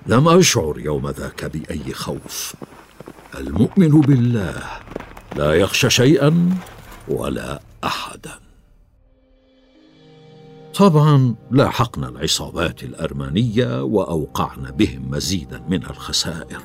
لم 0.07 0.27
أشعر 0.27 0.79
يوم 0.79 1.09
ذاك 1.09 1.45
بأي 1.45 1.93
خوف. 1.93 2.53
المؤمن 3.37 4.01
بالله 4.01 4.63
لا 5.35 5.53
يخشى 5.53 5.89
شيئا 5.89 6.49
ولا 7.07 7.61
احدا. 7.83 8.48
طبعا 10.75 11.35
لاحقنا 11.51 12.09
العصابات 12.09 12.83
الارمنيه 12.83 13.83
وأوقعنا 13.83 14.71
بهم 14.71 15.11
مزيدا 15.11 15.63
من 15.69 15.83
الخسائر. 15.83 16.61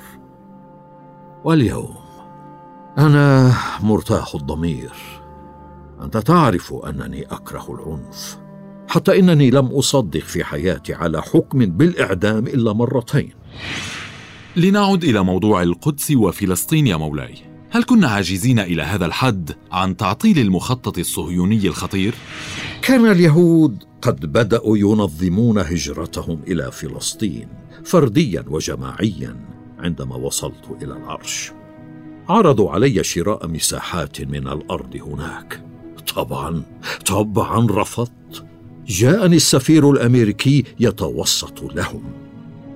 واليوم 1.44 1.94
أنا 2.98 3.54
مرتاح 3.82 4.34
الضمير. 4.34 4.92
أنت 6.02 6.16
تعرف 6.16 6.74
أنني 6.74 7.22
أكره 7.22 7.66
العنف 7.74 8.38
حتى 8.88 9.18
إنني 9.18 9.50
لم 9.50 9.66
أصدق 9.66 10.20
في 10.20 10.44
حياتي 10.44 10.94
على 10.94 11.22
حكم 11.22 11.58
بالإعدام 11.58 12.46
إلا 12.46 12.72
مرتين. 12.72 13.32
لنعد 14.56 15.04
إلى 15.04 15.24
موضوع 15.24 15.62
القدس 15.62 16.10
وفلسطين 16.10 16.86
يا 16.86 16.96
مولاي. 16.96 17.53
هل 17.74 17.82
كنا 17.82 18.08
عاجزين 18.08 18.58
إلى 18.58 18.82
هذا 18.82 19.06
الحد 19.06 19.50
عن 19.72 19.96
تعطيل 19.96 20.38
المخطط 20.38 20.98
الصهيوني 20.98 21.66
الخطير؟ 21.66 22.14
كان 22.82 23.10
اليهود 23.10 23.84
قد 24.02 24.26
بدأوا 24.26 24.78
ينظمون 24.78 25.58
هجرتهم 25.58 26.40
إلى 26.46 26.72
فلسطين 26.72 27.48
فرديا 27.84 28.44
وجماعيا 28.48 29.36
عندما 29.78 30.16
وصلت 30.16 30.82
إلى 30.82 30.92
العرش. 30.92 31.52
عرضوا 32.28 32.70
علي 32.70 33.04
شراء 33.04 33.48
مساحات 33.48 34.20
من 34.20 34.48
الأرض 34.48 34.96
هناك. 34.96 35.64
طبعا 36.14 36.62
طبعا 37.06 37.66
رفضت. 37.70 38.44
جاءني 38.86 39.36
السفير 39.36 39.90
الأمريكي 39.90 40.64
يتوسط 40.80 41.74
لهم 41.74 42.02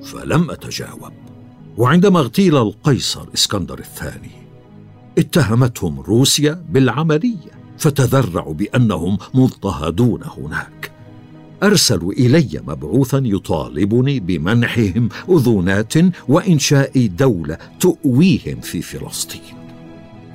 فلم 0.02 0.50
أتجاوب. 0.50 1.12
وعندما 1.76 2.20
اغتيل 2.20 2.56
القيصر 2.56 3.26
إسكندر 3.34 3.78
الثاني 3.78 4.37
اتهمتهم 5.18 6.00
روسيا 6.00 6.64
بالعملية 6.68 7.58
فتذرعوا 7.78 8.54
بأنهم 8.54 9.18
مضطهدون 9.34 10.20
هناك. 10.24 10.90
أرسلوا 11.62 12.12
إلي 12.12 12.62
مبعوثا 12.66 13.22
يطالبني 13.24 14.20
بمنحهم 14.20 15.08
اذونات 15.30 15.94
وإنشاء 16.28 17.06
دولة 17.06 17.58
تؤويهم 17.80 18.60
في 18.60 18.82
فلسطين. 18.82 19.58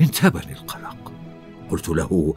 انتابني 0.01 0.53
القلق 0.53 1.11
قلت 1.69 1.89
له 1.89 2.33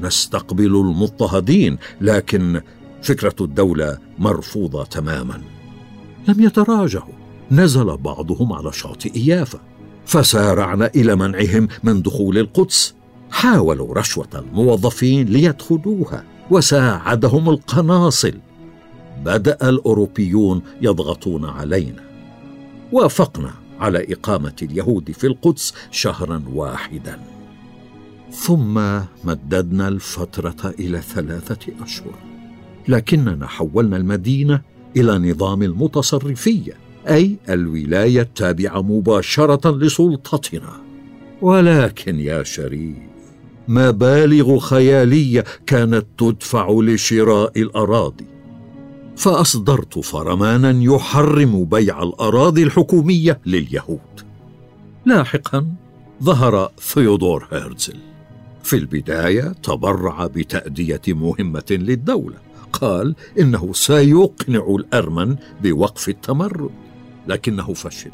نستقبل 0.00 0.66
المضطهدين 0.66 1.78
لكن 2.00 2.60
فكرة 3.02 3.34
الدولة 3.40 3.98
مرفوضة 4.18 4.84
تماما. 4.84 5.40
لم 6.28 6.42
يتراجعوا. 6.42 7.14
نزل 7.50 7.96
بعضهم 7.96 8.52
على 8.52 8.72
شاطئ 8.72 9.18
يافا. 9.18 9.73
فسارعنا 10.06 10.90
إلى 10.94 11.16
منعهم 11.16 11.68
من 11.82 12.02
دخول 12.02 12.38
القدس. 12.38 12.94
حاولوا 13.30 13.94
رشوة 13.94 14.28
الموظفين 14.34 15.26
ليدخلوها 15.26 16.24
وساعدهم 16.50 17.50
القناصل. 17.50 18.34
بدأ 19.24 19.68
الأوروبيون 19.68 20.62
يضغطون 20.80 21.44
علينا. 21.44 22.02
وافقنا 22.92 23.50
على 23.80 24.12
إقامة 24.12 24.56
اليهود 24.62 25.10
في 25.10 25.26
القدس 25.26 25.74
شهرا 25.90 26.42
واحدا. 26.52 27.20
ثم 28.30 28.74
مددنا 29.24 29.88
الفترة 29.88 30.74
إلى 30.78 31.00
ثلاثة 31.00 31.72
أشهر. 31.82 32.14
لكننا 32.88 33.46
حولنا 33.46 33.96
المدينة 33.96 34.60
إلى 34.96 35.18
نظام 35.18 35.62
المتصرفية. 35.62 36.83
أي 37.08 37.36
الولاية 37.48 38.20
التابعة 38.20 38.82
مباشرة 38.82 39.70
لسلطتنا. 39.76 40.72
ولكن 41.42 42.20
يا 42.20 42.42
شريف 42.42 42.96
مبالغ 43.68 44.58
خيالية 44.58 45.44
كانت 45.66 46.06
تدفع 46.18 46.70
لشراء 46.70 47.60
الأراضي. 47.60 48.26
فأصدرت 49.16 49.98
فرمانا 49.98 50.82
يحرم 50.82 51.64
بيع 51.64 52.02
الأراضي 52.02 52.62
الحكومية 52.62 53.40
لليهود. 53.46 54.00
لاحقا 55.06 55.66
ظهر 56.22 56.70
ثيودور 56.80 57.48
هيرزل 57.52 57.96
في 58.62 58.76
البداية 58.76 59.54
تبرع 59.62 60.26
بتأدية 60.26 61.02
مهمة 61.08 61.64
للدولة. 61.70 62.36
قال 62.72 63.14
إنه 63.40 63.72
سيقنع 63.72 64.66
الأرمن 64.78 65.36
بوقف 65.62 66.08
التمرد. 66.08 66.70
لكنه 67.28 67.72
فشل. 67.74 68.10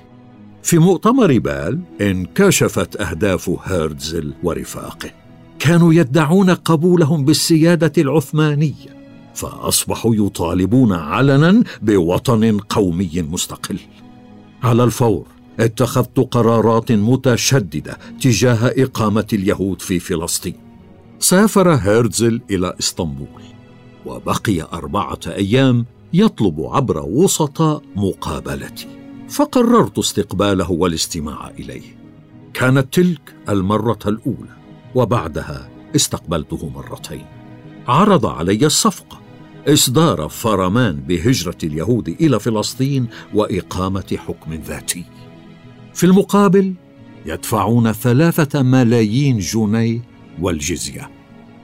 في 0.63 0.79
مؤتمر 0.79 1.39
بال 1.39 1.81
انكشفت 2.01 3.01
أهداف 3.01 3.51
هيرتزل 3.65 4.35
ورفاقه. 4.43 5.11
كانوا 5.59 5.95
يدعون 5.95 6.51
قبولهم 6.51 7.25
بالسيادة 7.25 7.93
العثمانية 7.99 9.01
فأصبحوا 9.35 10.15
يطالبون 10.17 10.93
علنا 10.93 11.65
بوطن 11.83 12.59
قومي 12.59 13.11
مستقل. 13.31 13.79
على 14.63 14.85
الفور 14.85 15.27
اتخذت 15.61 16.21
قرارات 16.21 16.93
متشددة 16.93 17.99
تجاه 18.21 18.73
إقامة 18.79 19.27
اليهود 19.33 19.83
في 19.83 19.99
فلسطين. 19.99 20.55
سافر 21.19 21.75
هيرتزل 21.75 22.41
إلى 22.51 22.75
إسطنبول 22.81 23.43
وبقي 24.07 24.63
أربعة 24.63 25.21
أيام 25.27 25.87
يطلب 26.13 26.61
عبر 26.61 27.03
وسطاء 27.07 27.83
مقابلتي 27.97 29.00
فقررت 29.31 29.99
استقباله 29.99 30.71
والاستماع 30.71 31.51
إليه. 31.59 31.97
كانت 32.55 32.95
تلك 32.95 33.35
المرة 33.49 33.99
الأولى 34.07 34.57
وبعدها 34.95 35.69
استقبلته 35.97 36.69
مرتين. 36.69 37.27
عرض 37.89 38.27
علي 38.27 38.67
الصفقة 38.67 39.21
إصدار 39.69 40.29
فرمان 40.29 40.97
بهجرة 40.97 41.59
اليهود 41.65 42.09
إلى 42.09 42.41
فلسطين 42.41 43.07
وإقامة 43.35 44.19
حكم 44.27 44.55
ذاتي. 44.55 45.05
في 45.95 46.05
المقابل 46.07 46.75
يدفعون 47.27 47.93
ثلاثة 47.93 48.63
ملايين 48.63 49.39
جنيه 49.39 50.01
والجزية. 50.41 51.11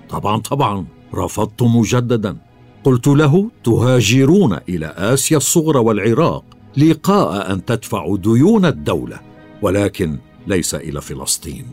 طبعا 0.09 0.41
طبعا 0.41 0.87
رفضت 1.15 1.63
مجددا. 1.63 2.37
قلت 2.85 3.07
له 3.07 3.51
تهاجرون 3.65 4.59
إلى 4.69 4.87
آسيا 4.87 5.37
الصغرى 5.37 5.79
والعراق 5.79 6.56
لقاء 6.77 7.53
أن 7.53 7.65
تدفعوا 7.65 8.19
ديون 8.19 8.65
الدولة 8.65 9.21
ولكن 9.63 10.19
ليس 10.47 10.75
إلى 10.75 11.01
فلسطين. 11.01 11.65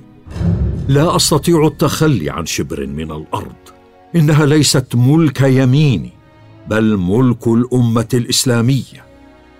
لا 0.87 1.15
أستطيع 1.15 1.67
التخلي 1.67 2.29
عن 2.29 2.45
شبر 2.45 2.87
من 2.87 3.11
الأرض. 3.11 3.55
إنها 4.15 4.45
ليست 4.45 4.95
ملك 4.95 5.41
يميني 5.41 6.09
بل 6.67 6.97
ملك 6.97 7.47
الأمة 7.47 8.07
الإسلامية. 8.13 9.05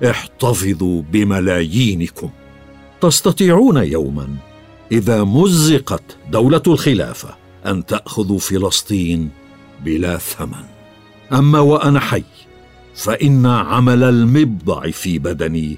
احتفظوا 0.10 1.02
بملايينكم. 1.12 2.30
تستطيعون 3.02 3.78
يوما 3.78 4.28
إذا 4.92 5.24
مزقت 5.24 6.18
دولة 6.32 6.62
الخلافة 6.68 7.36
أن 7.66 7.86
تأخذوا 7.86 8.40
فلسطين 8.40 9.30
بلا 9.86 10.18
ثمن. 10.18 10.64
أما 11.32 11.60
وأنا 11.60 12.00
حي 12.00 12.24
فإن 12.96 13.46
عمل 13.46 14.04
المبضع 14.04 14.92
في 14.92 15.20
بدني 15.20 15.78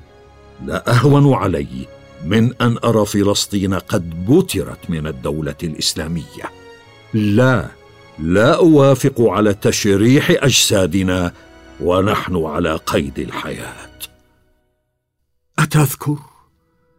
لاهون 0.65 1.34
علي 1.34 1.88
من 2.25 2.54
أن 2.62 2.78
أرى 2.84 3.06
فلسطين 3.06 3.73
قد 3.73 4.25
بترت 4.32 4.89
من 4.89 5.08
الدولة 5.08 5.56
الإسلامية. 5.63 6.51
لا 7.13 7.67
لا 8.19 8.56
أوافق 8.56 9.21
على 9.21 9.54
تشريح 9.54 10.32
أجسادنا 10.32 11.32
ونحن 11.82 12.36
على 12.36 12.75
قيد 12.75 13.19
الحياة. 13.19 13.89
أتذكر؟ 15.60 16.17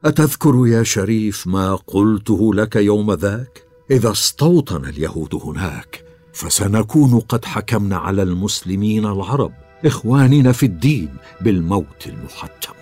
أتذكر 0.04 0.66
يا 0.66 0.82
شريف 0.82 1.46
ما 1.46 1.74
قلته 1.74 2.54
لك 2.54 2.76
يوم 2.76 3.12
ذاك؟ 3.12 3.62
إذا 3.90 4.10
استوطن 4.10 4.84
اليهود 4.84 5.34
هناك 5.34 6.04
فسنكون 6.32 7.20
قد 7.20 7.44
حكمنا 7.44 7.96
على 7.96 8.22
المسلمين 8.22 9.06
العرب. 9.06 9.52
إخواننا 9.84 10.52
في 10.52 10.66
الدين 10.66 11.16
بالموت 11.40 12.06
المحتم. 12.06 12.72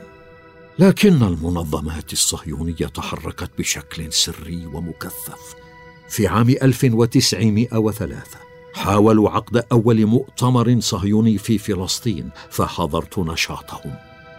لكن 0.79 1.23
المنظمات 1.23 2.13
الصهيونية 2.13 2.87
تحركت 2.95 3.51
بشكل 3.59 4.13
سري 4.13 4.67
ومكثف. 4.67 5.55
في 6.09 6.27
عام 6.27 6.49
1903 6.49 8.39
حاولوا 8.75 9.31
عقد 9.31 9.65
أول 9.73 10.07
مؤتمر 10.07 10.81
صهيوني 10.81 11.39
في 11.39 11.59
فلسطين 11.59 12.31
فحضرت 12.51 13.19
نشاطهم. 13.19 13.95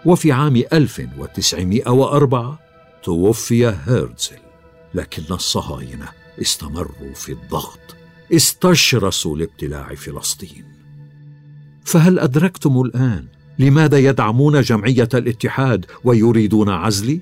وفي 0.06 0.32
عام 0.32 0.64
1904 0.74 2.60
توفي 3.04 3.68
هيرتزل. 3.68 4.40
لكن 4.94 5.34
الصهاينة 5.34 6.10
استمروا 6.42 7.14
في 7.16 7.32
الضغط. 7.32 7.96
استشرسوا 8.34 9.38
لابتلاع 9.38 9.96
فلسطين. 9.96 10.75
فهل 11.86 12.20
أدركتم 12.20 12.82
الآن 12.82 13.26
لماذا 13.60 13.98
يدعمون 13.98 14.62
جمعية 14.62 15.10
الاتحاد 15.14 15.86
ويريدون 16.04 16.70
عزلي؟ 16.70 17.22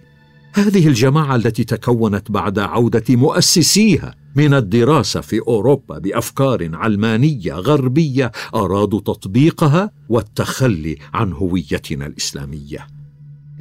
هذه 0.54 0.88
الجماعة 0.88 1.36
التي 1.36 1.64
تكونت 1.64 2.32
بعد 2.32 2.60
عودة 2.60 3.04
مؤسسيها 3.10 4.16
من 4.36 4.54
الدراسة 4.54 5.22
في 5.22 5.40
أوروبا 5.40 6.00
بأفكار 6.00 6.76
علمانية 6.76 7.54
غربية 7.54 8.32
أرادوا 8.56 9.00
تطبيقها 9.00 9.92
والتخلي 10.10 10.98
عن 11.14 11.34
هويتنا 11.34 12.06
الإسلامية. 12.06 12.88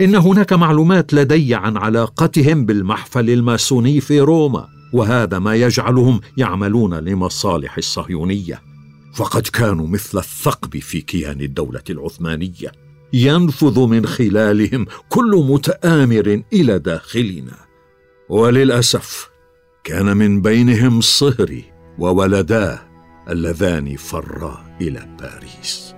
إن 0.01 0.15
هناك 0.15 0.53
معلومات 0.53 1.15
لدي 1.15 1.55
عن 1.55 1.77
علاقتهم 1.77 2.67
بالمحفل 2.67 3.31
الماسوني 3.31 4.01
في 4.01 4.21
روما 4.21 4.69
وهذا 4.93 5.39
ما 5.39 5.55
يجعلهم 5.55 6.21
يعملون 6.37 6.95
لمصالح 6.95 7.77
الصهيونية. 7.77 8.72
فقد 9.13 9.43
كانوا 9.43 9.87
مثل 9.87 10.19
الثقب 10.19 10.79
في 10.79 11.01
كيان 11.01 11.41
الدولة 11.41 11.83
العثمانية. 11.91 12.73
ينفذ 13.13 13.81
من 13.81 14.07
خلالهم 14.07 14.87
كل 15.09 15.45
متآمر 15.49 16.43
إلى 16.53 16.79
داخلنا. 16.79 17.57
وللأسف 18.29 19.31
كان 19.85 20.17
من 20.17 20.43
بينهم 20.43 21.01
صهري 21.01 21.65
وولداه 21.99 22.79
اللذان 23.29 23.97
فرا 23.97 24.77
إلى 24.81 25.09
باريس. 25.21 25.95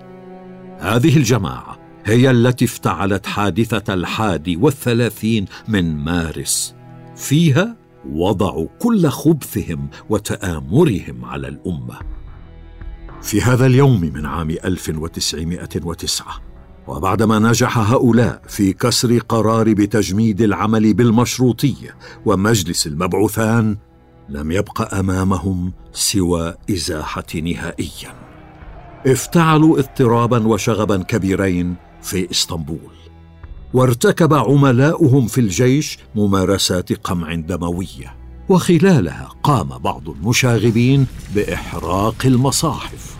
هذه 0.79 1.16
الجماعة 1.16 1.79
هي 2.05 2.31
التي 2.31 2.64
افتعلت 2.64 3.27
حادثة 3.27 3.94
الحادي 3.94 4.57
والثلاثين 4.57 5.46
من 5.68 5.96
مارس. 5.96 6.74
فيها 7.16 7.77
وضعوا 8.11 8.68
كل 8.79 9.09
خبثهم 9.09 9.88
وتآمرهم 10.09 11.24
على 11.24 11.48
الأمة. 11.48 11.98
في 13.25 13.43
هذا 13.43 13.67
اليوم 13.67 14.01
من 14.01 14.27
عام 14.27 14.51
1909 14.51 16.27
وبعدما 16.87 17.39
نجح 17.39 17.79
هؤلاء 17.79 18.43
في 18.49 18.73
كسر 18.73 19.19
قرار 19.19 19.73
بتجميد 19.73 20.41
العمل 20.41 20.95
بالمشروطيه 20.95 21.97
ومجلس 22.27 22.87
المبعوثان 22.87 23.77
لم 24.29 24.53
يبق 24.53 24.95
أمامهم 24.95 25.73
سوى 25.93 26.55
إزاحة 26.71 27.25
نهائيا. 27.35 28.15
افتعلوا 29.07 29.79
اضطرابا 29.79 30.47
وشغبا 30.47 31.03
كبيرين 31.03 31.75
في 32.03 32.31
إسطنبول 32.31 32.95
وارتكب 33.75 34.35
عملاؤهم 34.35 35.27
في 35.27 35.41
الجيش 35.41 35.99
ممارسات 36.15 36.93
قمع 36.93 37.35
دمويه 37.35 38.17
وخلالها 38.49 39.29
قام 39.43 39.79
بعض 39.79 40.09
المشاغبين 40.09 41.07
بإحراق 41.35 42.17
المصاحف. 42.25 43.13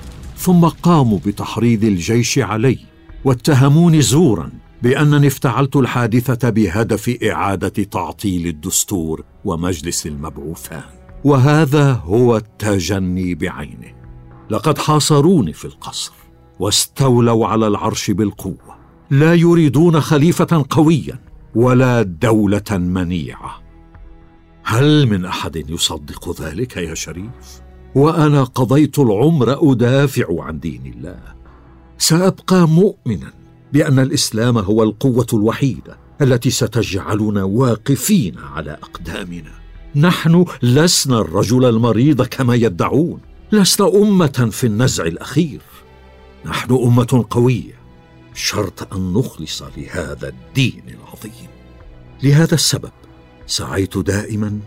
ثم 0.45 0.65
قاموا 0.69 1.19
بتحريض 1.27 1.85
الجيش 1.85 2.39
علي 2.39 2.79
واتهموني 3.25 4.03
زورا 4.03 4.51
بأنني 4.83 5.27
افتعلت 5.27 5.77
الحادثة 5.77 6.51
بهدف 6.51 7.19
إعادة 7.23 7.69
تعطيل 7.69 8.47
الدستور 8.47 9.25
ومجلس 9.45 10.07
المبعوثان. 10.07 10.83
وهذا 11.25 11.93
هو 11.93 12.37
التجني 12.37 13.35
بعينه. 13.35 13.95
لقد 14.51 14.79
حاصروني 14.79 15.53
في 15.53 15.65
القصر 15.65 16.13
واستولوا 16.59 17.47
على 17.47 17.67
العرش 17.67 18.11
بالقوة. 18.11 18.77
لا 19.11 19.35
يريدون 19.35 20.01
خليفة 20.01 20.67
قويا 20.71 21.19
ولا 21.55 22.03
دولة 22.03 22.71
منيعة. 22.71 23.63
هل 24.65 25.07
من 25.07 25.25
أحد 25.25 25.71
يصدق 25.71 26.43
ذلك 26.43 26.77
يا 26.77 26.95
شريف؟ 26.95 27.64
وأنا 27.95 28.45
قضيت 28.45 28.99
العمر 28.99 29.73
أدافع 29.73 30.43
عن 30.43 30.61
دين 30.61 30.93
الله. 30.97 31.19
سأبقى 31.99 32.69
مؤمنا 32.69 33.33
بأن 33.73 33.99
الإسلام 33.99 34.59
هو 34.59 34.83
القوة 34.83 35.27
الوحيدة 35.33 35.97
التي 36.23 36.51
ستجعلنا 36.51 37.45
واقفين 37.45 38.39
على 38.39 38.71
أقدامنا. 38.71 39.53
نحن 39.97 40.45
لسنا 40.63 41.19
الرجل 41.19 41.65
المريض 41.65 42.23
كما 42.23 42.55
يدعون. 42.55 43.21
لسنا 43.53 43.89
أمة 43.89 44.49
في 44.53 44.67
النزع 44.67 45.05
الأخير. 45.05 45.61
نحن 46.47 46.75
أمة 46.75 47.25
قوية. 47.31 47.75
شرط 48.35 48.95
أن 48.95 49.15
نخلص 49.15 49.63
لهذا 49.77 50.29
الدين 50.29 50.83
العظيم. 50.89 51.49
لهذا 52.23 52.55
السبب 52.55 52.91
سعيت 53.47 53.99
دائما 53.99 54.59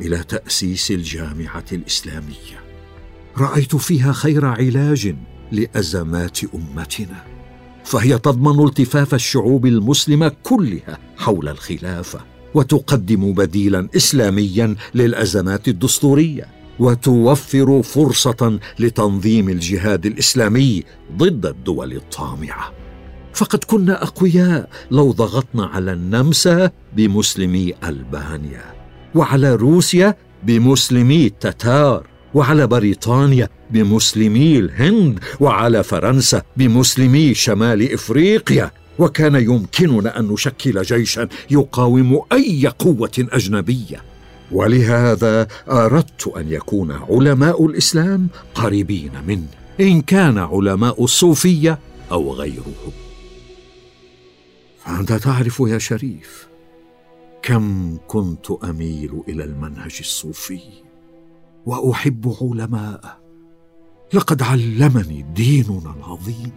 إلى 0.00 0.24
تأسيس 0.24 0.90
الجامعة 0.90 1.64
الإسلامية. 1.72 2.58
رأيت 3.38 3.76
فيها 3.76 4.12
خير 4.12 4.46
علاج 4.46 5.14
لأزمات 5.52 6.38
أمتنا 6.54 7.24
فهي 7.84 8.18
تضمن 8.18 8.64
التفاف 8.66 9.14
الشعوب 9.14 9.66
المسلمة 9.66 10.32
كلها 10.42 10.98
حول 11.16 11.48
الخلافة 11.48 12.20
وتقدم 12.54 13.32
بديلا 13.32 13.88
اسلاميا 13.96 14.76
للأزمات 14.94 15.68
الدستورية 15.68 16.46
وتوفر 16.78 17.82
فرصة 17.82 18.58
لتنظيم 18.78 19.48
الجهاد 19.48 20.06
الإسلامي 20.06 20.84
ضد 21.16 21.46
الدول 21.46 21.92
الطامعة. 21.92 22.72
فقد 23.34 23.64
كنا 23.64 24.02
أقوياء 24.02 24.68
لو 24.90 25.12
ضغطنا 25.12 25.66
على 25.66 25.92
النمسا 25.92 26.70
بمسلمي 26.96 27.74
ألبانيا. 27.84 28.77
وعلى 29.14 29.54
روسيا 29.54 30.16
بمسلمي 30.42 31.26
التتار 31.26 32.06
وعلى 32.34 32.66
بريطانيا 32.66 33.48
بمسلمي 33.70 34.58
الهند 34.58 35.18
وعلى 35.40 35.82
فرنسا 35.84 36.42
بمسلمي 36.56 37.34
شمال 37.34 37.92
إفريقيا. 37.92 38.70
وكان 38.98 39.34
يمكننا 39.34 40.18
أن 40.18 40.28
نشكل 40.28 40.82
جيشا 40.82 41.28
يقاوم 41.50 42.20
أي 42.32 42.66
قوة 42.78 43.10
أجنبية. 43.18 44.02
ولهذا 44.52 45.48
أردت 45.70 46.32
أن 46.36 46.52
يكون 46.52 46.92
علماء 46.92 47.66
الإسلام 47.66 48.28
قريبين 48.54 49.12
مني 49.26 49.46
إن 49.80 50.02
كان 50.02 50.38
علماء 50.38 51.04
الصوفية 51.04 51.78
أو 52.12 52.32
غيرهم. 52.32 52.92
فأنت 54.84 55.12
تعرف 55.12 55.62
يا 55.66 55.78
شريف 55.78 56.47
كم 57.48 57.98
كنت 58.06 58.50
أميل 58.50 59.22
إلى 59.28 59.44
المنهج 59.44 59.96
الصوفي 60.00 60.60
وأحب 61.66 62.34
علماءه. 62.40 63.20
لقد 64.14 64.42
علمني 64.42 65.22
ديننا 65.34 65.94
العظيم 65.96 66.52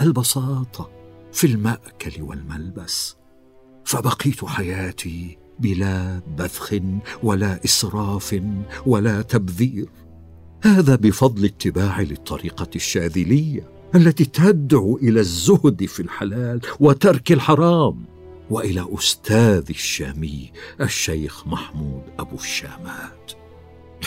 البساطه 0.00 0.90
في 1.32 1.46
المأكل 1.46 2.22
والملبس 2.22 3.16
فبقيت 3.84 4.44
حياتي 4.44 5.38
بلا 5.58 6.20
بذخ 6.38 6.74
ولا 7.22 7.64
إسراف 7.64 8.42
ولا 8.86 9.22
تبذير. 9.22 9.88
هذا 10.62 10.96
بفضل 10.96 11.44
اتباعي 11.44 12.04
للطريقة 12.04 12.70
الشاذلية 12.76 13.70
التي 13.94 14.24
تدعو 14.24 14.96
إلى 14.96 15.20
الزهد 15.20 15.84
في 15.84 16.00
الحلال 16.02 16.60
وترك 16.80 17.32
الحرام. 17.32 18.19
وإلى 18.50 18.86
أستاذ 18.98 19.64
الشامي 19.70 20.52
الشيخ 20.80 21.46
محمود 21.46 22.02
أبو 22.18 22.36
الشامات. 22.36 23.32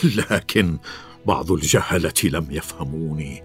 لكن 0.03 0.77
بعض 1.25 1.51
الجهلة 1.51 2.13
لم 2.23 2.47
يفهموني. 2.51 3.43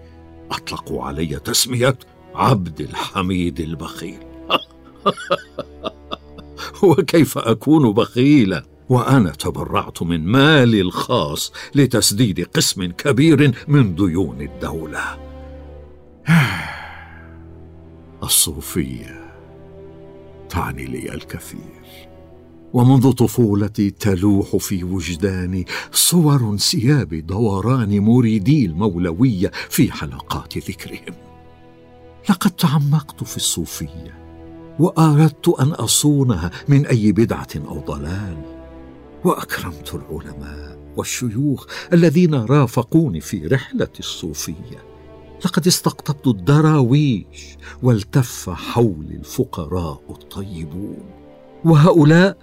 اطلقوا 0.51 1.03
علي 1.03 1.39
تسمية 1.39 1.97
عبد 2.35 2.81
الحميد 2.81 3.59
البخيل. 3.59 4.19
وكيف 6.83 7.37
أكون 7.37 7.93
بخيلا؟ 7.93 8.65
وأنا 8.89 9.29
تبرعت 9.29 10.03
من 10.03 10.25
مالي 10.25 10.81
الخاص 10.81 11.53
لتسديد 11.75 12.45
قسم 12.45 12.85
كبير 12.85 13.51
من 13.67 13.95
ديون 13.95 14.41
الدولة. 14.41 15.17
الصوفية. 18.23 19.18
تعني 20.49 20.85
لي 20.85 21.13
الكثير. 21.13 22.09
ومنذ 22.73 23.11
طفولتي 23.11 23.89
تلوح 23.89 24.55
في 24.55 24.83
وجداني 24.83 25.65
صور 25.91 26.39
انسياب 26.39 27.13
دوران 27.13 27.99
مريدي 27.99 28.65
المولوية 28.65 29.51
في 29.69 29.91
حلقات 29.91 30.57
ذكرهم. 30.57 31.15
لقد 32.29 32.51
تعمقت 32.51 33.23
في 33.23 33.37
الصوفية 33.37 34.19
وأردت 34.79 35.49
أن 35.59 35.71
أصونها 35.71 36.51
من 36.67 36.85
أي 36.85 37.11
بدعة 37.11 37.47
أو 37.55 37.79
ضلال 37.79 38.37
وأكرمت 39.23 39.93
العلماء 39.93 40.79
والشيوخ 40.97 41.65
الذين 41.93 42.33
رافقوني 42.33 43.21
في 43.21 43.47
رحلة 43.47 43.89
الصوفية. 43.99 44.88
لقد 45.45 45.67
استقطبت 45.67 46.27
الدراويش 46.27 47.57
والتف 47.83 48.49
حولي 48.49 49.15
الفقراء 49.15 50.01
الطيبون. 50.09 51.05
وهؤلاء 51.65 52.37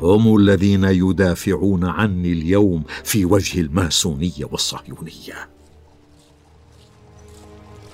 هم 0.00 0.36
الذين 0.36 0.84
يدافعون 0.84 1.84
عني 1.84 2.32
اليوم 2.32 2.82
في 3.04 3.24
وجه 3.24 3.60
الماسونية 3.60 4.44
والصهيونية. 4.52 5.48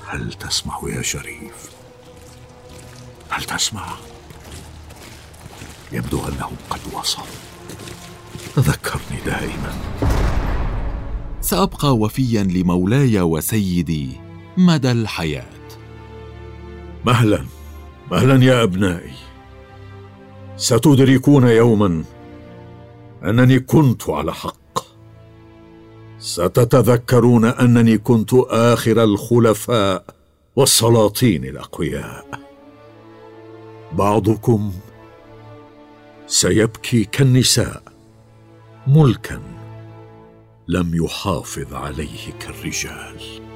هل 0.07 0.33
تسمع 0.33 0.81
يا 0.87 1.03
شريف؟ 1.03 1.71
هل 3.31 3.45
تسمع 3.45 3.87
يبدو 5.93 6.19
أنهم 6.19 6.57
قد 6.71 6.81
وصلوا. 6.93 7.27
تذكرني 8.57 9.21
دائما. 9.27 9.75
سأبقى 11.41 11.97
وفيا 11.97 12.43
لمولاي 12.43 13.21
وسيدي 13.21 14.30
مدى 14.67 14.93
الحياة؟ 14.93 15.69
مهلا 17.07 17.45
مهلا 18.11 18.45
يا 18.45 18.63
أبنائي. 18.63 19.13
ستدركون 20.57 21.47
يوما 21.49 22.05
أنني 23.25 23.61
كنت 23.61 24.11
على 24.11 24.35
حق. 24.35 24.79
ستتذكرون 26.19 27.45
أنني 27.45 27.99
كنت 27.99 28.35
آخر 28.49 29.05
الخلفاء 29.05 30.05
والسلاطين 30.57 31.45
الأقوياء. 31.45 32.41
بعضكم 33.93 34.73
سيبكي 36.27 37.05
كالنساء 37.05 37.83
ملكا 38.87 39.43
لم 40.69 41.05
يحافظ 41.05 41.75
عليه 41.75 42.33
كالرجال. 42.41 43.50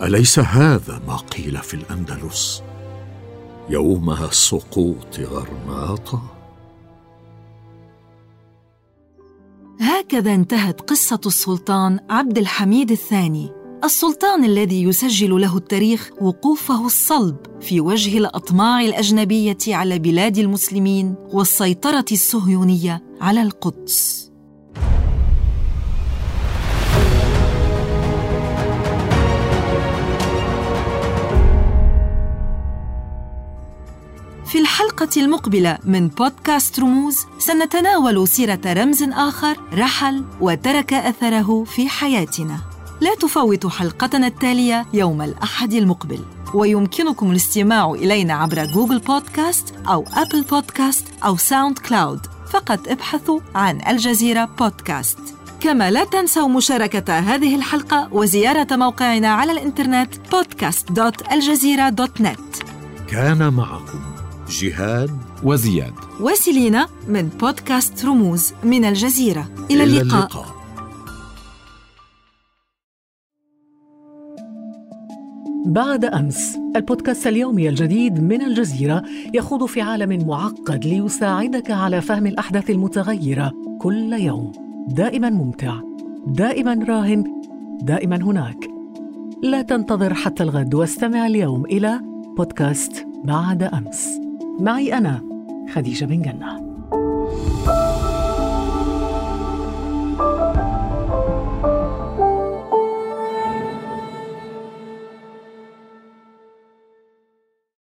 أليس 0.00 0.38
هذا 0.38 1.02
ما 1.06 1.16
قيل 1.16 1.58
في 1.58 1.74
الأندلس 1.74 2.62
يوم 3.68 4.16
سقوط 4.30 5.20
غرناطة 5.20 6.22
هكذا 9.80 10.34
انتهت 10.34 10.80
قصة 10.80 11.20
السلطان 11.26 12.00
عبد 12.10 12.38
الحميد 12.38 12.90
الثاني، 12.90 13.50
السلطان 13.84 14.44
الذي 14.44 14.82
يسجل 14.82 15.40
له 15.40 15.56
التاريخ 15.56 16.10
وقوفه 16.20 16.86
الصلب 16.86 17.36
في 17.60 17.80
وجه 17.80 18.18
الأطماع 18.18 18.80
الأجنبية 18.80 19.58
على 19.68 19.98
بلاد 19.98 20.38
المسلمين 20.38 21.14
والسيطرة 21.32 22.04
الصهيونية 22.12 23.02
على 23.20 23.42
القدس. 23.42 24.31
الحلقة 34.82 35.10
المقبلة 35.16 35.78
من 35.84 36.08
بودكاست 36.08 36.80
رموز 36.80 37.26
سنتناول 37.38 38.28
سيرة 38.28 38.60
رمز 38.66 39.02
آخر 39.02 39.56
رحل 39.74 40.24
وترك 40.40 40.94
أثره 40.94 41.64
في 41.64 41.88
حياتنا. 41.88 42.58
لا 43.00 43.14
تفوتوا 43.14 43.70
حلقتنا 43.70 44.26
التالية 44.26 44.86
يوم 44.94 45.22
الأحد 45.22 45.72
المقبل. 45.72 46.20
ويمكنكم 46.54 47.30
الاستماع 47.30 47.90
إلينا 47.90 48.34
عبر 48.34 48.64
جوجل 48.64 48.98
بودكاست 48.98 49.74
أو 49.88 50.04
أبل 50.14 50.42
بودكاست 50.42 51.06
أو 51.24 51.36
ساوند 51.36 51.78
كلاود. 51.78 52.26
فقط 52.50 52.88
ابحثوا 52.88 53.40
عن 53.54 53.80
الجزيرة 53.88 54.44
بودكاست. 54.44 55.18
كما 55.60 55.90
لا 55.90 56.04
تنسوا 56.04 56.48
مشاركة 56.48 57.18
هذه 57.18 57.56
الحلقة 57.56 58.08
وزيارة 58.12 58.76
موقعنا 58.76 59.28
على 59.28 59.52
الإنترنت 59.52 60.14
podcast.aljazeera.net 60.14 62.64
كان 63.10 63.52
معكم 63.52 64.11
جهاد 64.52 65.10
وزياد. 65.44 65.92
وسيلينا 66.20 66.86
من 67.08 67.28
بودكاست 67.28 68.04
رموز 68.04 68.52
من 68.64 68.84
الجزيرة. 68.84 69.48
إلى 69.70 69.84
اللقاء, 69.84 70.20
اللقاء. 70.20 70.46
بعد 75.66 76.04
أمس 76.04 76.56
البودكاست 76.76 77.26
اليومي 77.26 77.68
الجديد 77.68 78.22
من 78.22 78.42
الجزيرة 78.42 79.02
يخوض 79.34 79.64
في 79.64 79.80
عالم 79.80 80.26
معقد 80.26 80.84
ليساعدك 80.84 81.70
على 81.70 82.00
فهم 82.00 82.26
الأحداث 82.26 82.70
المتغيرة 82.70 83.52
كل 83.80 84.12
يوم. 84.12 84.52
دائما 84.88 85.30
ممتع 85.30 85.80
دائما 86.26 86.84
راهن 86.88 87.24
دائما 87.82 88.16
هناك. 88.16 88.68
لا 89.42 89.62
تنتظر 89.62 90.14
حتى 90.14 90.42
الغد 90.42 90.74
واستمع 90.74 91.26
اليوم 91.26 91.64
إلى 91.64 92.00
بودكاست 92.36 93.06
بعد 93.24 93.62
أمس. 93.62 94.08
معي 94.60 94.98
أنا 94.98 95.22
خديجة 95.72 96.04
بن 96.04 96.22
جنة. 96.22 96.71